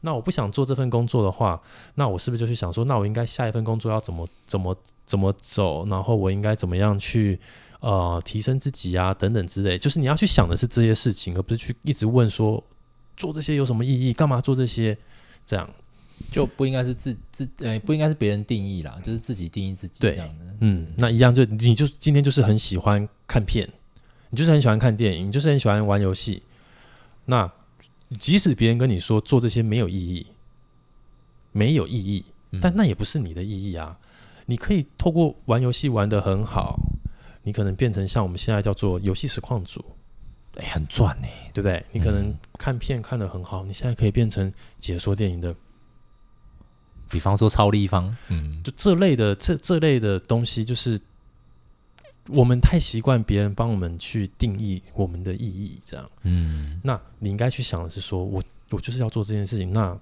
[0.00, 1.60] 那我不想做这份工作的话，
[1.96, 5.86] 那我是不是就去想说，那我应该下一份工作要怎么怎么怎么走？
[5.86, 7.38] 然后我应该怎么样去
[7.80, 9.76] 呃提升自己啊等等之类？
[9.76, 12.64] 就是你要去想的是这些事情，而不是去一直问说
[13.14, 14.14] 做这些有什么意义？
[14.14, 14.96] 干嘛做这些？
[15.44, 15.68] 这样。
[16.30, 20.44] 就不应该是自自呃、欸，不应该是别人定义啦，就是自己定义自己这样的。
[20.60, 23.68] 嗯，那一样就你就今天就是很喜欢看片，
[24.30, 26.42] 你就是很喜欢看电影，你就是很喜欢玩游戏。
[27.26, 27.50] 那
[28.18, 30.26] 即使别人跟你说做这些没有意义，
[31.52, 32.24] 没有意义，
[32.60, 33.98] 但那也不是你的意义啊。
[34.46, 36.76] 你可以透过玩游戏玩得很好，
[37.44, 39.84] 你可能变成像我们现在叫做游戏实况组，
[40.56, 41.84] 哎、欸，很赚呢、欸，对不对？
[41.92, 45.54] 你可能看片看得很好，你现在可以变成解说电影的。
[47.14, 51.00] 比方说超立方，嗯，就这类的这这类的东西，就是
[52.26, 59.96] 我们太习惯别人帮我们去定义我们的意义，这样，嗯，那你应该去想的是说，我我就是要做这件事情，那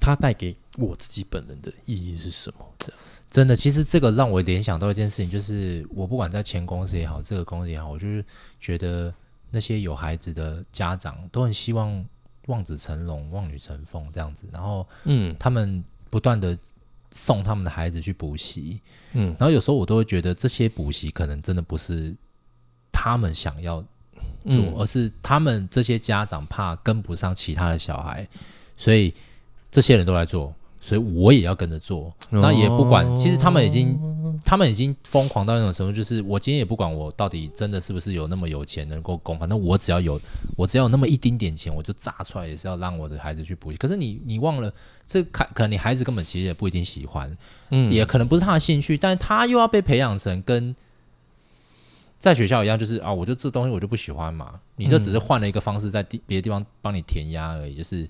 [0.00, 2.66] 它带给我自己本人的意义是什么？
[2.78, 2.98] 这样，
[3.30, 8.24] 真的，其实这个让我联想到一件事情，就是我不管在前公司也好，这个公司也好，我就是
[8.58, 9.12] 觉得
[9.50, 12.02] 那些有孩子的家长都很希望
[12.46, 15.84] 望子成龙、望女成凤这样子，然后，嗯，他们。
[16.10, 16.58] 不断的
[17.10, 18.80] 送他们的孩子去补习，
[19.12, 22.14] 嗯，然后有时候我都会觉得这些补习可能真的不是
[22.92, 28.28] 他们想要做，嗯，而是他们这些家长怕跟不上其他的小孩，
[28.76, 29.14] 所以
[29.70, 30.54] 这些人都来做。
[30.82, 34.00] 所以我也要跟着做，那也不管，其实他们已经，
[34.42, 40.18] 他们已经疯狂到那种程度，就是我今天也不管我到底真的是不是有那么有钱能够供，反正我只要有，
[40.56, 43.76] 我只要有那么一丁点钱，我就砸出来也是要让我的孩子去补习。
[43.76, 44.72] 可是你你忘了，
[45.06, 47.36] 这可可能你孩子根本其实也不一定喜欢，
[47.68, 50.74] 嗯，也可能不是他的兴趣，但是他又要被培养成跟
[52.18, 58.08] 在学校一样，就是啊，我就这东西我就不喜欢嘛，你这只是换了一个方式在地别的地方帮你填鸭而已，就是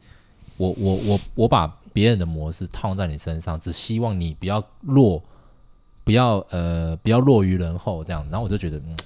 [0.57, 1.77] 我我我我把。
[1.93, 5.23] 别人的模式套在你身上，只希望你不要落，
[6.05, 8.27] 不要呃，不要落于人后这样。
[8.31, 8.97] 然后我就觉得，嗯，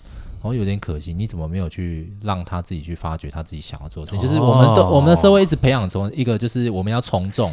[0.40, 1.12] 好像有点可惜。
[1.12, 4.22] 你怎么没有去让他自己去发掘他自己想要做的事情？
[4.22, 7.52] 就是我们的我们的社会一直培养从一个，就是我们要从众，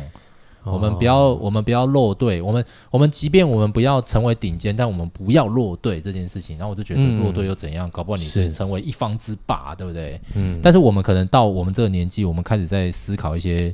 [0.63, 2.41] 我们不要我们不要落队。
[2.41, 6.58] 我们我们即便我们不要成为顶尖，但我们不要落队这件事情。
[6.58, 7.89] 然后我就觉得落队又怎样？
[7.89, 10.20] 搞不好你是成为一方之霸，对不对？
[10.36, 10.60] 嗯。
[10.62, 13.74] 但是我们可能到我们这个年纪，我们开始在思考一些。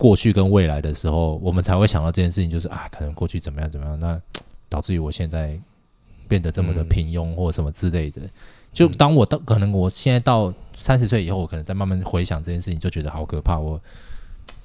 [0.00, 4.18] 过去跟未来的时候，我们才会想到这件事情，就是啊，可能过去怎么样怎么样，那
[4.66, 5.60] 导致于我现在
[6.26, 8.22] 变得这么的平庸或什么之类的。
[8.72, 13.58] 就当我到可能我现在到三十岁以后，我可能在慢慢回想这件事情，就觉得好可怕。
[13.58, 13.78] 我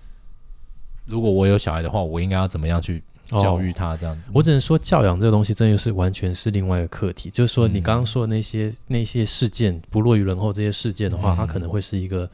[1.06, 3.98] 如果我有小孩的话，我应该要怎么样去教育他？
[3.98, 7.30] 这样子，我只能说教养这个东西，真的是完全是另外一个课题。
[7.30, 12.30] 就是说，你刚刚说的那些那些事件不落于人后，这些事件的话，它可能会是一个。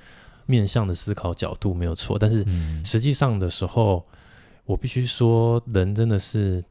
[0.51, 2.45] 面向的思考角度没有错，但是
[2.83, 4.05] 实际上的时候，
[4.65, 6.63] 我必须说，人真的是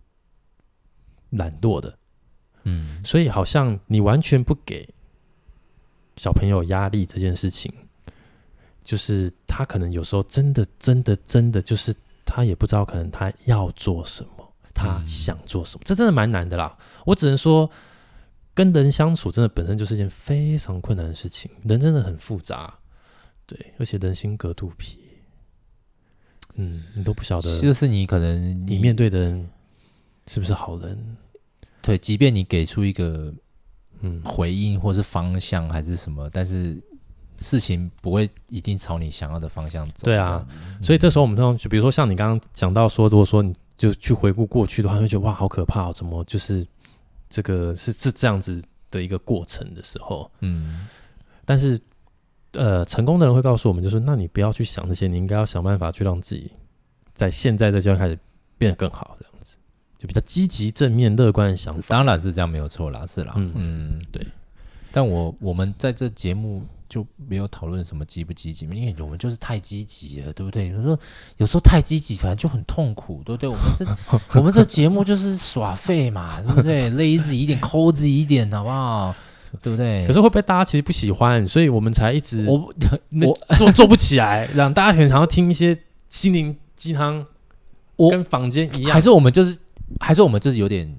[1.30, 1.98] 懒惰的，
[2.64, 4.88] 嗯，所以好像你完全不给
[6.16, 7.72] 小朋友压力这件事情，
[8.84, 11.94] 就是他可能有时候真的、真的、真的，就是
[12.26, 16.76] 他也不知道，可能他要做什么，他想做什么，嗯、这真的蛮难的啦。
[17.06, 17.70] 我只能说，
[18.54, 22.76] 跟人相处真的本身就是一件非常困难的事情，人真的很复杂，
[23.50, 24.96] 对，而且人心隔肚皮。
[26.54, 29.50] 嗯，你都不晓得，就是你可能你，你面对的人
[30.28, 31.16] 是不是好人？
[31.82, 33.34] 对，即便你给出一个
[34.02, 36.80] 嗯回应或是方向还是什么，但是
[37.38, 40.04] 事情不会一定朝你想要的方向走。
[40.04, 46.64] 对啊，嗯、所以这时候我们通常就比如说像你刚刚讲到说，如果说你就去回顾过去的话，会觉得哇，好可怕哦，怎么就是
[47.28, 50.86] 这个是是这样子的一个过程的时候，嗯，
[51.44, 51.80] 但是。
[52.52, 56.50] 呃，成功的人会告诉我们，就是那你不要去想这些，你应该要想办法去让自己
[57.14, 58.18] 在现在这阶段开始
[58.58, 59.56] 变得更好，这样子
[59.98, 61.82] 就比较积极、正面、乐观的想法。
[61.88, 64.26] 当然是这样，没有错啦，是啦，嗯嗯，对。
[64.92, 70.66] 但我我们在这节目就没有讨论什么积不积极，因为我们就是太积极了，对不对？
[70.70, 70.98] 有时候
[71.36, 73.48] 有时候太积极，反正就很痛苦，对不对？
[73.48, 73.86] 我们这
[74.36, 79.14] 我们这节目就是耍废嘛，对不对？lazy 一点，cozy 一点，好不好？
[79.62, 80.06] 对不对？
[80.06, 82.72] 可是会不会大家其实不喜欢，所以我们才一直我
[83.26, 85.76] 我 做做不起来，让大家可能想要听一些
[86.08, 87.24] 心灵鸡汤，
[87.96, 89.56] 我跟坊间一样，还是我们就是，
[89.98, 90.92] 还是我们就是有点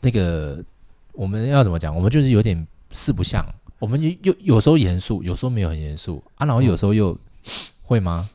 [0.00, 0.62] 那个，
[1.12, 1.94] 我们要怎么讲？
[1.94, 3.44] 我们就是有点四不像，
[3.78, 7.18] 我们又有时候严肃，有时候没有很严肃啊，然后有时候又、嗯、
[7.82, 8.28] 会吗？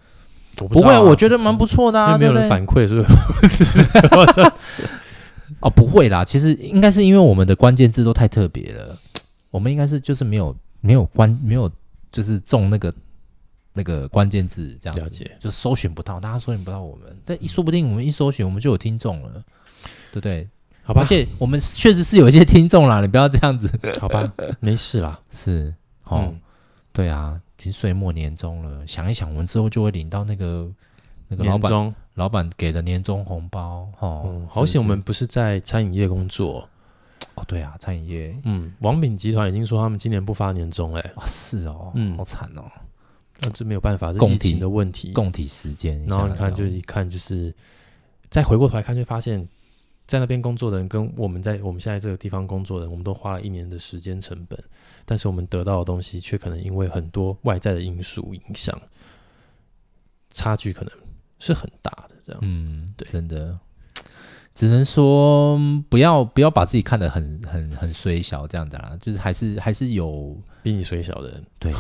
[0.60, 3.04] 我不，啊、不会，我觉得蛮不错的啊，因为没有人反馈，所以。
[5.62, 8.98] 哦，不会啦，其实应该是因为我们的关键字都太特别了，
[9.52, 11.72] 我们应该是就是没有没有关没有
[12.12, 12.94] 就是中那个
[13.74, 19.44] 那个关键字这样子，了解，就搜寻不到，大家搜寻不到我们，但一说不定我们一搜寻我们就有听众了，
[20.12, 20.48] 对不对？
[20.84, 23.70] 好吧，而且我们确实是有一些听众啦，你不要这样子，
[24.00, 25.72] 好吧， 没事啦，是，
[26.06, 26.42] 哦，嗯、
[26.92, 30.68] 对啊，已经岁末年终了，想一想，我们之后就会领到那个
[31.32, 31.96] 那个老板。
[32.16, 36.68] 老板给的年终红包，哦，嗯、好险我们不是在餐饮业工作，
[37.36, 42.70] 哦，对啊，餐饮业，嗯，王品集团已经说他们今年不发年终，哎，哇，是哦，嗯，好惨哦，
[43.40, 47.56] 那这没有办法，是疫情的问题，共体时间，然后你看，就一看就是，
[48.30, 49.48] 再回过头来看，就发现，
[50.06, 54.62] 在那边工作的人跟我们在我们现在这个地方工作的人，我们都花了一年的时间成本，
[55.06, 58.78] 但是我们得到的东西却可能因为很多外在的因素影响，
[60.30, 60.92] 差距可能。
[61.42, 63.58] 是很大的，这样，嗯，对，真的，
[64.56, 71.74] 只能说不要不要把自己看得很很很衰小这样子啦，就是还是还是有比你衰小的人，对，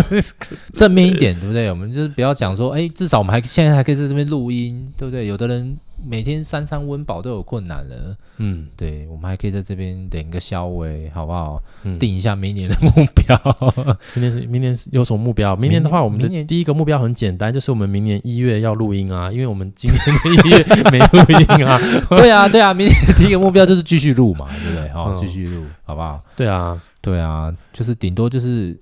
[0.72, 1.68] 正面一点，对不对？
[1.70, 5.26] 我们就是不要讲说，哎，至少我们还现在还可以在这边录音，对不对？
[5.26, 5.76] 有的人。
[6.04, 11.62] 每天三餐温饱都有困难了，嗯，对，我们还可以在这边点个消微，好不好？
[11.84, 13.38] 嗯，定一下明年的目标。
[14.14, 15.54] 明年是明年有什么目标？
[15.56, 21.78] 明年的话，我们的第一个目标很简单，就是我们明年一月要录音啊， 因为我们今年的一月没录音啊。
[22.10, 24.88] 对啊，对啊，明年第一个目标就是继续录嘛，对不对？
[24.90, 26.22] 好，继续录，好不好？
[26.36, 28.76] 对啊，对啊，就是顶多就是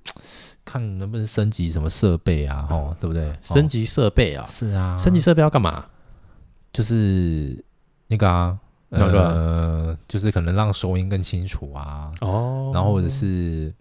[0.65, 3.31] 看能不能升级什么设备啊，哦，对不对？
[3.41, 5.85] 升级设备啊，是啊，升级设备要干嘛？
[6.73, 7.61] 就是
[8.07, 8.57] 那个啊，
[8.89, 12.11] 那个、呃，就是可能让收音更清楚啊。
[12.21, 13.73] 哦，然后或者是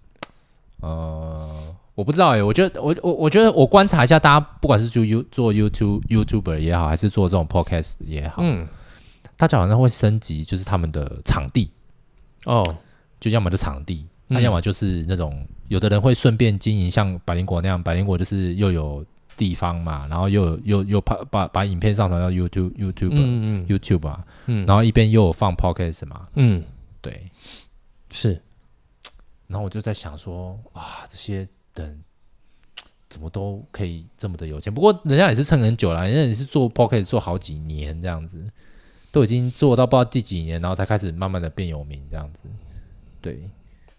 [0.81, 1.49] 呃，
[1.95, 8.67] 我不知道哎、欸，我觉得我我我觉得我观察一下，大家不管是做 You 做 YouTube YouTuber 也好，还是做这种 Podcast 也好，嗯，
[9.37, 11.71] 大家好像会升级，就是他们的场地
[12.47, 12.77] 哦，
[13.21, 19.05] 就要么就场地，那、嗯、要么就是那种有的人会顺便经营，像百灵果那样，百灵果就是又有。
[19.41, 23.67] 地方嘛，然后又又又把把把影片上传到 YouTube YouTube 嗯嗯。
[23.67, 26.63] YouTube 啊，嗯，然后一边又有放 Podcast 嘛，嗯，
[27.01, 27.31] 对，
[28.11, 28.39] 是，
[29.47, 32.05] 然后我就在想说，啊，这些人
[33.09, 34.71] 怎么都可以这么的有钱？
[34.75, 38.47] 不过人家也是撑很久了，人家也是做 Podcast 做好几年这样子，
[39.11, 42.45] 都已经做到不知道第几年，然后才开始慢慢的变有名这样子，
[43.23, 43.49] 对，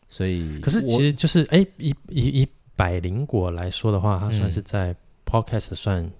[0.07, 4.95] 所以可是其实就是哎，以以以百灵果来说的话，它算是在。
[5.31, 6.11] Podcast 算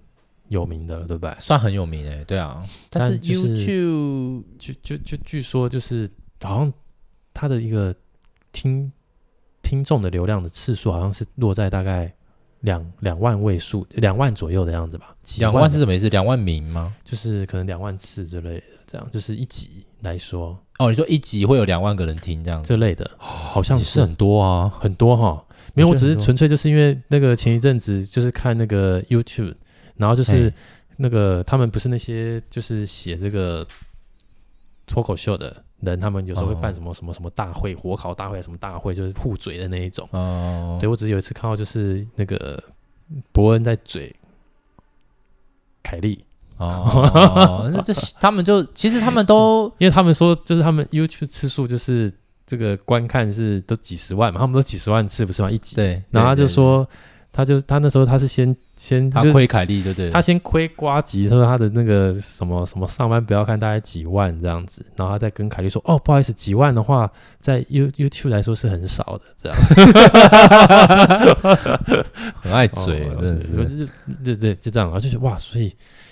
[0.47, 1.35] 有名的了，对不对？
[1.37, 2.63] 算很有名诶，对啊。
[2.89, 6.09] 但是 YouTube 就就就据说就是
[6.41, 6.73] 好像
[7.33, 7.93] 他的一个
[8.53, 8.89] 听
[9.61, 12.13] 听众的流量的次数，好像是落在大概
[12.61, 15.15] 两两万位数，两万左右的样子吧。
[15.39, 16.07] 两万是什么意思？
[16.09, 16.95] 两万名吗？
[17.03, 20.57] 就是可能两万次之类的，这样就是一集来说。
[20.79, 25.45] 哦，你说一集会有两万个人听这样子这类的，好像是，是很多啊，很多哈。
[25.73, 29.53] 没有，我只是纯粹就是因为那个前一阵子就是看那个 YouTube，
[29.95, 30.53] 然后就是
[30.97, 33.65] 那个他们不是那些就是写这个
[34.85, 40.07] 脱口秀的人，他们有时候会办什么什么什么大会，火烤大会什么大会，就是互嘴的那一种。
[40.11, 42.61] 哦，对，我只是有一次看到，就是那个
[43.31, 44.13] 伯恩在嘴
[45.81, 46.23] 凯莉。
[46.57, 52.13] 哦， 那这他们就其实他们都，因为他们说就是他们 YouTube 次数就是
[52.51, 55.49] 这个观看是都几十万嘛，他们都几十万次不是吗？
[55.49, 55.77] 一集。
[55.77, 56.85] 对，然后他就说。
[57.33, 60.11] 他就他那时候他是先先他亏凯莉对不对？
[60.11, 69.57] 他先亏瓜吉，他说他的那个什么什么上班不要看大概几万这样子，然后他再跟凯莉说哦不好意思几万的话在 You YouTube 来说是很少的这样，
[72.35, 73.93] 很爱嘴，哦、真的是，就
[74.25, 75.69] 对对就这样，然后就是哇，所以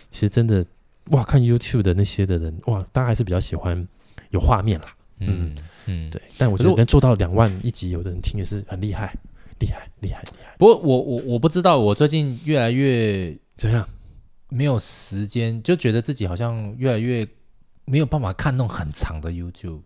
[0.09, 0.65] 其实真的
[1.07, 3.85] 哇看 YouTube 的那些的人哇，大家还是比较喜欢
[4.29, 4.87] 有画面啦，
[5.19, 5.55] 嗯
[5.85, 9.15] 嗯对，但我觉得能做到两万一集，有的人听也是很厉害。
[9.59, 10.55] 厉害，厉害，厉害！
[10.57, 13.85] 不过我我我不知道，我最近越来越怎样，
[14.47, 17.27] 没有时间，就觉得自己好像越来越
[17.83, 19.81] 没有办法看那种很长的 YouTube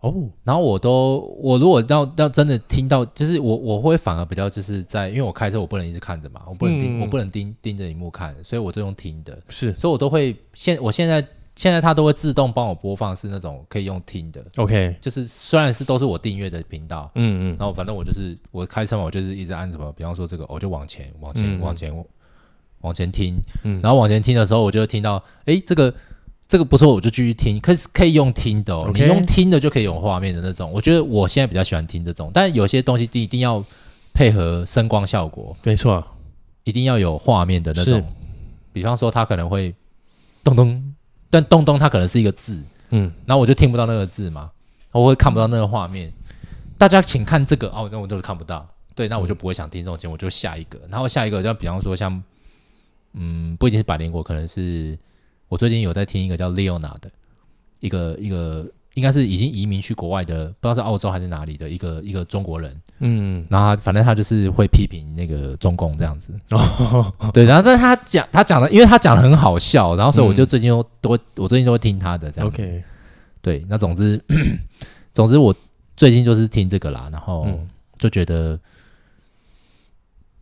[0.00, 0.28] 哦。
[0.44, 9.42] 然后我都，我如果要要真的听到，就是我我会反而比较就是在，因为我开车我不能一直看着嘛，我不能盯，嗯、我不能盯盯着荧幕看，所以我就用听的。
[9.48, 11.26] 是，所以我都会现我现在。
[11.58, 14.40] 现在它都会自动帮我播放，是那种可以用听的。
[14.58, 21.92] OK，就是虽然是都是我订阅的频道，嗯嗯，然后反正我就是我开车嘛，我就是一直按什么，比方说这个，我就往前往前往前
[22.82, 23.34] 往前听，
[23.64, 25.92] 嗯，然后往前听的时候，我就会听到，哎，这个
[26.46, 27.58] 这个不错，我就继续听。
[27.58, 30.70] 可是可以用听的哦，你用听的就可以有画面的那种。
[30.70, 33.64] 我觉得我现在比较喜欢听这种，但有些东西一定要
[34.14, 36.06] 配合声光效果，没错，
[36.62, 38.00] 一定要有画面的那种。
[38.72, 39.74] 比方说，它可能会
[40.44, 40.87] 咚咚。
[41.30, 44.50] 但东东它可能是一个字，嗯，然后我就听不到那个字嘛，
[44.92, 46.12] 我会看不到那个画面。
[46.76, 48.66] 大家请看这个哦，那我就是看不到。
[48.94, 50.78] 对，那我就不会想听这种节目，我就下一个。
[50.88, 52.22] 然后下一个，就比方说像，
[53.12, 54.98] 嗯，不一定是百灵果，可能是
[55.48, 57.10] 我最近有在听一个叫 Leona 的
[57.80, 58.66] 一个一个。
[58.98, 62.76] 应该是已经移民去国外的，不知道是澳洲还是哪里的一个一个中国人。
[62.98, 66.34] 嗯，然后他反正他就是会批评那个中共这样子。
[66.50, 72.48] 哦， 对，然后但是他讲他讲的，因为他讲的很好笑，然后所以我就最近都都、嗯、我最近都会听他的这样。
[72.48, 72.82] OK，
[73.40, 74.20] 对，那总之
[75.14, 75.54] 总之我
[75.96, 77.46] 最近就是听这个啦，然后
[77.98, 78.58] 就觉得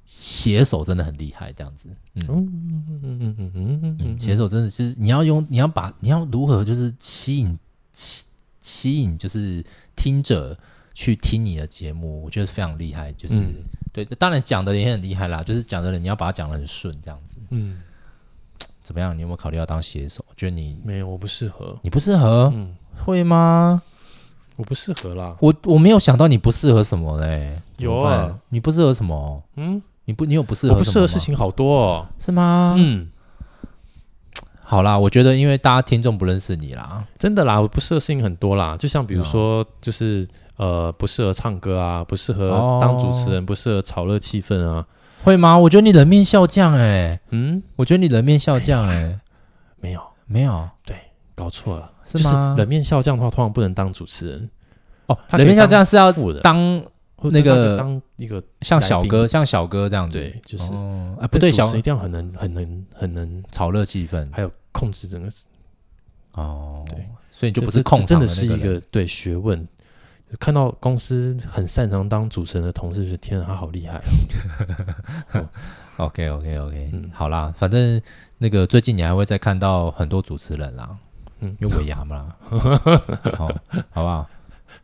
[0.06, 1.88] 写手真的很厉害，这样子。
[2.14, 7.58] 嗯嗯嗯嗯嗯嗯嗯，写手真的是你要用你要把你要如何就是吸引
[8.66, 9.64] 吸引就是
[9.94, 10.58] 听者
[10.92, 13.12] 去听你的节目，我觉得非常厉害。
[13.12, 13.54] 就是、嗯、
[13.92, 15.40] 对，当然讲的也很厉害啦。
[15.40, 17.36] 就是讲的人，你要把它讲的很顺，这样子。
[17.50, 17.80] 嗯，
[18.82, 19.16] 怎么样？
[19.16, 20.24] 你有没有考虑要当写手？
[20.36, 21.78] 觉得你没有，我不适合。
[21.82, 22.50] 你不适合？
[22.52, 23.80] 嗯，会吗？
[24.56, 25.36] 我不适合啦。
[25.40, 27.62] 我我没有想到你不适合什么嘞。
[27.78, 29.42] 有啊，你不适合什么？
[29.54, 30.72] 嗯，你不，你有不适合？
[30.72, 32.74] 我不适合事情好多哦，是吗？
[32.76, 33.08] 嗯。
[34.68, 44.84] 好啦，我觉得因为大家听众不认识你啦，真的啦，我不适合事情很多啦，就像比如说，就是、哦、呃，不适合唱歌啊，不适合当主持人，哦、不适合炒热气氛啊，
[45.22, 45.56] 会吗？
[45.56, 49.20] 我觉得你冷面笑匠哎、欸，嗯，我觉得你冷面笑匠哎、欸，
[49.80, 50.00] 没有。
[50.28, 50.96] 没有，对，
[51.36, 52.18] 搞错了，是？
[52.18, 54.50] 就是冷面笑匠的话，通常不能当主持人。
[55.06, 56.12] 哦，冷面笑匠是要
[56.42, 56.82] 当。
[57.22, 60.64] 那个当一个像小哥，像小哥这样子，对，就是
[61.18, 65.28] 啊，不对，小一定要很能、很能、很能炒热气氛，还有控制整个
[66.32, 69.66] 哦，对，所以就不是控，真的是一个对学问。
[70.40, 74.02] 看到公司很擅长当主持人的同事，就天啊，他好厉害
[75.30, 75.48] 啊！
[75.98, 78.02] OK，OK，OK，嗯，好啦，反正
[78.38, 80.98] 那个最近你还会再看到很多主持人啦，
[81.38, 82.34] 嗯，有尾牙嘛，
[83.38, 83.48] 好，
[83.92, 84.28] 好不好？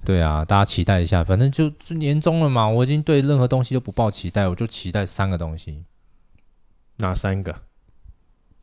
[0.05, 5.85] 对啊，大家期待一下，反正就是年终了嘛，我已经对任何东西都不抱期待，我就期待三个东西。
[6.97, 7.55] 哪三个？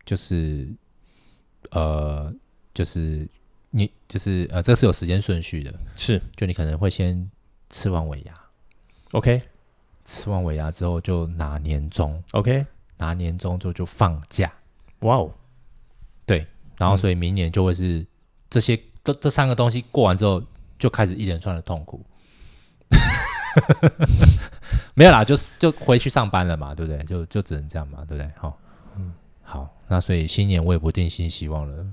[0.06, 0.68] 就是
[1.72, 2.34] 呃，
[2.74, 3.28] 就是
[3.70, 7.30] 你就是呃，这是有时间顺序的，是，就你可能会先
[7.70, 8.34] 吃完尾牙
[9.12, 9.42] ，OK，
[10.06, 12.66] 吃完尾牙之后就拿年终，OK，
[12.98, 14.52] 拿年终之后就放假，
[15.00, 15.32] 哇哦，
[16.26, 16.46] 对，
[16.78, 18.06] 然后所以明年就会是
[18.50, 20.44] 这些这、嗯、这三个东西过完之后。
[20.80, 22.02] 就开始一连串的痛苦，
[24.96, 27.04] 没有啦，就就回去上班了嘛，对不对？
[27.04, 28.32] 就就只能这样嘛，对不对？
[28.38, 28.58] 好，
[28.96, 29.14] 嗯，
[29.44, 31.86] 好，那所以新年我也不定新希望了，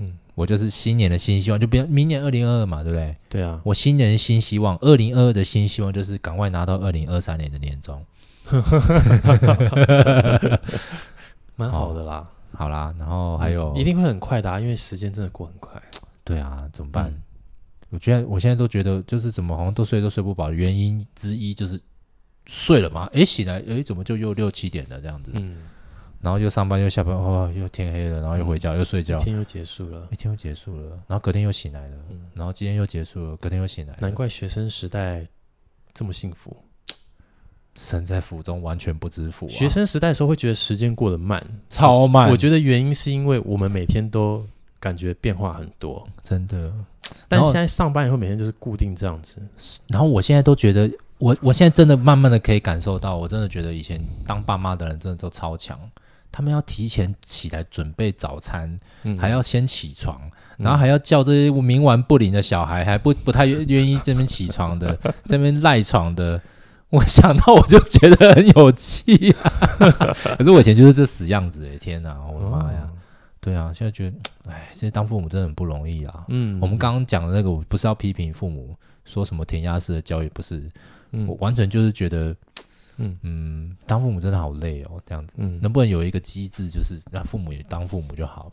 [0.00, 3.16] 嗯，我就是新年的新希望，就比如明年二零二二嘛，对不对？
[3.30, 8.04] 对啊，我新年新希望，二零二二的新希望就是赶快拿到二零二三年的年终，
[11.56, 15.80] 蛮好的啦，好啦，然后还有、嗯、一定会很快的、啊，因为时间真的过很快，
[16.22, 17.06] 对啊，怎么办？
[17.08, 17.22] 嗯
[17.90, 21.80] 我觉得我现在都觉得，就是怎么好像都睡都睡不饱，原因之一就是
[22.46, 25.32] 睡了嘛，诶，醒来诶，怎么就又六七点了这样子？
[25.34, 25.68] 嗯，
[26.20, 33.98] 然后又上班又下班，哦，又天黑了，然后又回家、嗯、又睡觉，一天又结束了，一天又结束了，然后隔天又醒来了，嗯、然后今天又结束了，隔天又醒来了。
[34.00, 35.26] 难怪学生时代
[35.92, 36.56] 这么幸福，
[37.76, 39.48] 身在福中完全不知福、啊。
[39.48, 42.30] 学生时代的时候会觉得时间过得慢，超慢。
[42.30, 44.46] 我觉得原因是因为我们每天都
[44.80, 46.72] 感觉变化很多，真的。
[47.28, 49.36] 但现在上班以后每天就是固定这样子，
[49.86, 50.90] 然后我现在都觉得。
[51.20, 55.78] 我我现在真的慢慢的可以感受到，我真的觉得以前当爸妈的人真的都超强，
[56.32, 60.18] 他们要提前起来准备早餐，嗯、还要先起床，
[60.56, 66.40] 然后还要叫这些冥顽不灵的小孩，还不不太愿愿意这边起床的， 这边赖床的，
[66.88, 69.52] 我想到我就觉得很有气啊。
[70.38, 72.88] 可是我以前就是这死样子哎，天哪，我的妈呀！
[72.90, 72.96] 哦、
[73.40, 74.16] 对啊，现在觉得，
[74.50, 76.26] 哎，现在当父母真的很不容易啊。
[76.28, 78.76] 嗯，我们刚刚讲的那个，我不是要批评父母，
[79.06, 80.70] 说什么填鸭式的教育，不是。
[81.12, 82.36] 嗯、我完全就是觉得，
[82.98, 83.18] 嗯。
[83.22, 88.52] 嗯，当父母真的好累哦，这样子，嗯，能不能有一个机制，就是让父母也当父母就好，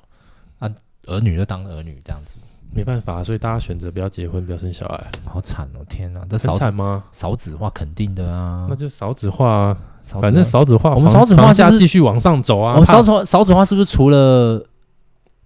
[0.60, 0.72] 啊，
[1.06, 2.38] 儿女就当儿女这样子，
[2.74, 7.04] 没办法，所以大家选择不要结婚，不要生小孩，好惨哦，天哪，这少惨吗？
[7.12, 9.78] 少子化肯定的啊，那就少子化啊，
[10.22, 14.66] 反正少子化，我们少子化家继续往上走啊，我们少子少子化是不是除了？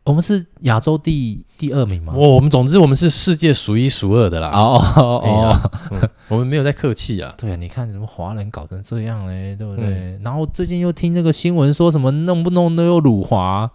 [0.04, 2.14] 我们是亚洲第第二名吗？
[2.16, 4.50] 我我们总之我们是世界数一数二的啦。
[4.50, 7.34] 哦哦哦，我们没有在客气啊。
[7.38, 9.86] 对啊，你看什么华人搞成这样嘞，对不对？
[9.86, 13.70] 嗯、然后最近又听那个新闻说什么弄不弄都有辱华，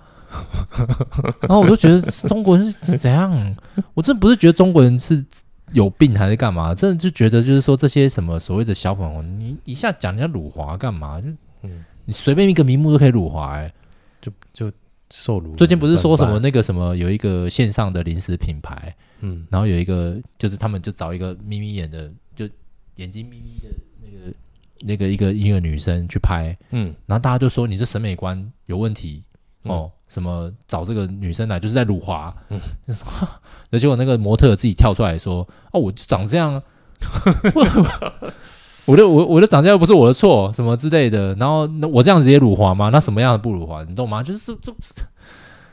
[1.47, 3.55] 然后我就觉得中国人是怎样？
[3.95, 5.25] 我真不是觉得中国人是
[5.73, 6.75] 有病还是干嘛？
[6.75, 11.21] 真的就觉得就是说这些什么所谓的小粉红，你一下讲人家辱华干嘛？
[11.21, 11.29] 就
[11.63, 13.73] 嗯，你随便一个名目都可以辱华哎。
[15.11, 15.55] 受辱。
[15.57, 22.49] 最近不是说什么那个什么有一个线上的零食品牌，嗯，然后有一个就是他们就找一个眯眯眼的，就
[22.97, 23.69] 眼睛眯眯的
[24.03, 24.37] 那个
[24.81, 29.23] 那个一个一个女生去拍，嗯，然后大家就说你这审美观有问题
[29.63, 32.61] 哦，什么找这个女生来就是在辱华，嗯，
[33.71, 36.63] 那结果那个模特自己跳出来说，哦，我就长这样。
[38.87, 41.35] 我的我我的长相又不是我的错，什么之类的。
[41.35, 42.89] 然后那我这样子也辱华吗？
[42.91, 43.83] 那什么样的不辱华？
[43.83, 44.23] 你懂吗？
[44.23, 44.73] 就是这，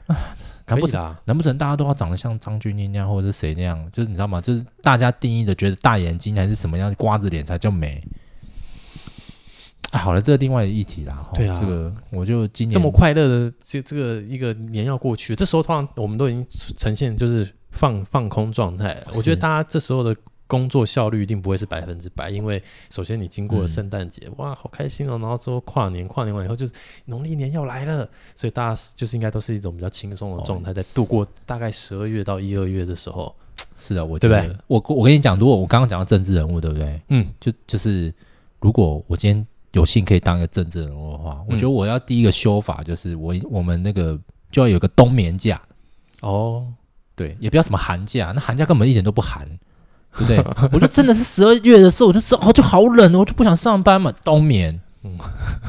[0.08, 0.18] 啊，
[0.66, 3.80] 难不成难不成大家都要长得像张钧甯那样，或者是谁那样？
[3.92, 4.42] 就是你知道吗？
[4.42, 8.04] 就是大家定义的觉得大眼睛还是什么样瓜子脸才叫美？
[9.92, 11.24] 啊，好了，这个另外的议题啦。
[11.36, 16.44] 对啊，这个我就今年这么快乐的这这个一个年要过去，这时候通常我们都已经
[16.80, 18.98] 呈现就是放放空状态。
[19.14, 20.16] 我觉得大家这时候的。
[20.46, 25.18] 工作效率一定不会是百分之百，因为首先你经过了圣诞节，嗯、哇，好开心哦！
[25.18, 26.74] 然后之后跨年，跨年完以后就是
[27.06, 33.34] 农历年要来了，所以大家就是应该都是一种比较轻松的状态，在度过大概十二月到一二月的时候。
[33.76, 34.64] 是的，我觉得对不对？
[34.68, 37.02] 我我跟你讲，如果我刚刚讲到政治人物，对不对？
[37.10, 38.14] 嗯，就就是
[38.60, 44.20] 如果我今天有幸可以当一个政治人物的话，我觉得我要第一个修法就是我我们那个
[44.52, 45.60] 就要有个冬眠假
[46.22, 46.72] 哦，
[47.16, 49.48] 对，也不要什么寒假，那寒假根本一点都不寒。
[50.18, 50.38] 对不对？
[50.74, 54.80] 我就真的是十二月的时候，我就说哦，就好冷，我就不想上班嘛，冬眠。
[55.04, 55.18] 嗯，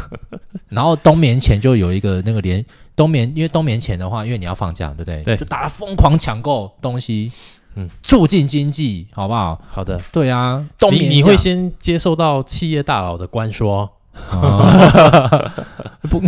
[0.70, 2.64] 然后冬眠前就有一个那个连
[2.94, 5.22] 冬眠，因为冬眠前的话，因为你要放假，对不对？
[5.24, 7.32] 对，就大家疯狂抢购东西，
[7.74, 9.60] 嗯，促进经济，好不好？
[9.70, 13.90] 好的，对啊，冬眠你你会先接受到企业大佬的关说，
[16.08, 16.22] 不。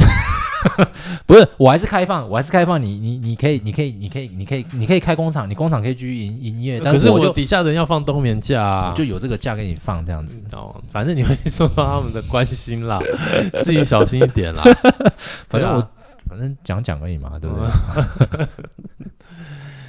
[1.26, 6.80] 不是，我还是开放，我还是开放你，你你可以，你可以，你可以，你可以，你可以开工厂，你工厂可以继续营营业。
[6.82, 10.80] 但是我可是我底下人要放冬眠假，啊，就有这个假给你放这样子哦。
[10.90, 13.00] 反正你会受到他们的关心啦，
[13.62, 14.62] 自己小心一点啦。
[15.48, 15.90] 反正我，啊，
[16.28, 18.46] 反正讲讲而已嘛，对不对？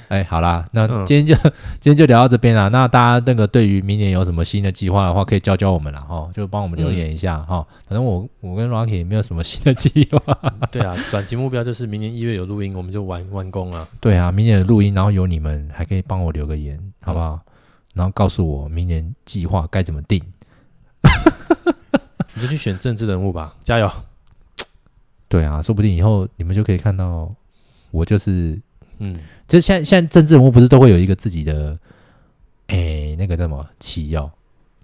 [0.08, 2.70] 哎，好啦，那今天就、嗯、 今天就聊到这边了。
[2.70, 7.58] 那大家那个对于明年有什么新的计划的话，可以教教我们了哈，就帮我们留言一下哈。
[7.58, 10.38] 嗯、反正我我跟 Rocky 也没有什么新的计划。
[10.72, 13.86] 对啊，短期目标就是明年一月有录音，我们就完完工了。
[14.00, 17.34] 对啊，明年的录音，然后有你们还可以帮我留个言，好不好？
[17.34, 17.52] 嗯、
[17.96, 20.22] 然后告诉我明年计划该怎么定。
[22.32, 23.90] 你就去选政治人物吧，加油！
[25.28, 27.30] 对啊，说不定以后你们就可以看到
[27.90, 28.58] 我就是。
[29.00, 29.14] 嗯，
[29.48, 31.76] 就是现在现在政治人物不是都会有一个自己的，
[32.66, 34.30] 哎、欸，那个叫什么旗哦，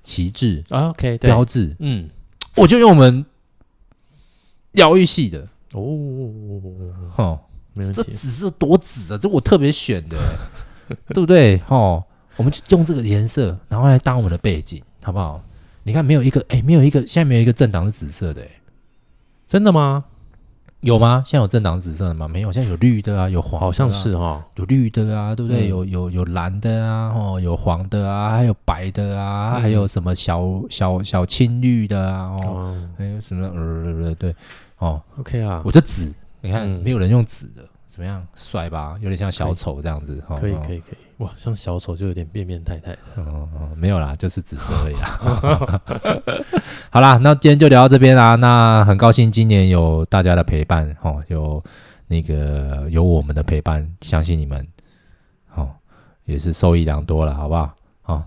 [0.03, 2.09] 旗帜啊，OK，标志，嗯，
[2.57, 3.25] 我就用我们
[4.73, 5.83] 疗愈系的哦，
[7.17, 7.39] 哦，
[7.75, 10.17] 没问题，这紫色多紫啊，这我特别选的，
[11.09, 11.61] 对不对？
[11.69, 12.03] 哦，
[12.37, 15.45] 我们就用这个颜色，然后来当我们的背景，好不好？
[15.83, 18.49] 你看，没有一个，哎、欸，没有一个，现在没有一个政党是紫色的，哎，
[19.47, 20.07] 真的吗？
[20.85, 21.23] 有吗？
[21.27, 22.29] 现在有政党紫色的吗？
[22.29, 25.67] 没有，现在有绿的啊，有黄的啊，好像是哈，有绿的啊，对不对？
[25.67, 34.37] 嗯、有有有蓝的啊，哦，有黄的啊，还有白的啊，嗯、还有什么小小小青绿的啊，哦，嗯、还有什么呃对对对，
[34.79, 38.23] 哦，OK 啦，我就紫，你看、嗯、没有人用紫的，怎么样？
[38.37, 38.95] 帅吧？
[39.01, 45.81] 有点像小丑这样子，可以可以可以，哇，像小丑就有点变变态态的，哦哦，没有啦，就是紫色而已啦。
[46.91, 48.35] 好啦，那今天就聊到这边啦。
[48.35, 51.63] 那很高兴今年有大家的陪伴，哦，有
[52.09, 54.67] 那个有我们的陪伴，相信你们，
[55.55, 55.71] 哦，
[56.25, 57.71] 也是受益良多了，好不好？
[58.07, 58.23] 好，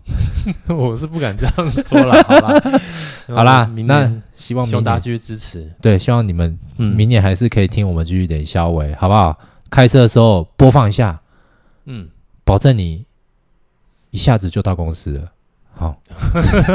[0.73, 2.79] 我是不敢这样说了，好啦，
[3.27, 9.37] 好啦，那希望希望大家继续支持，对，希望你们明年还是可以听我们继续点消维，好不好？
[9.69, 11.21] 开车的时候播放一下，
[11.85, 12.07] 嗯，
[12.47, 13.05] 保证你
[14.11, 15.31] 一下子就到公司了。
[15.73, 15.97] 好，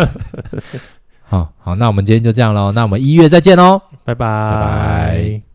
[1.24, 4.16] 好好，那我们今天就这样喽，那我们一月再见喽，拜拜。
[4.16, 5.51] 拜拜。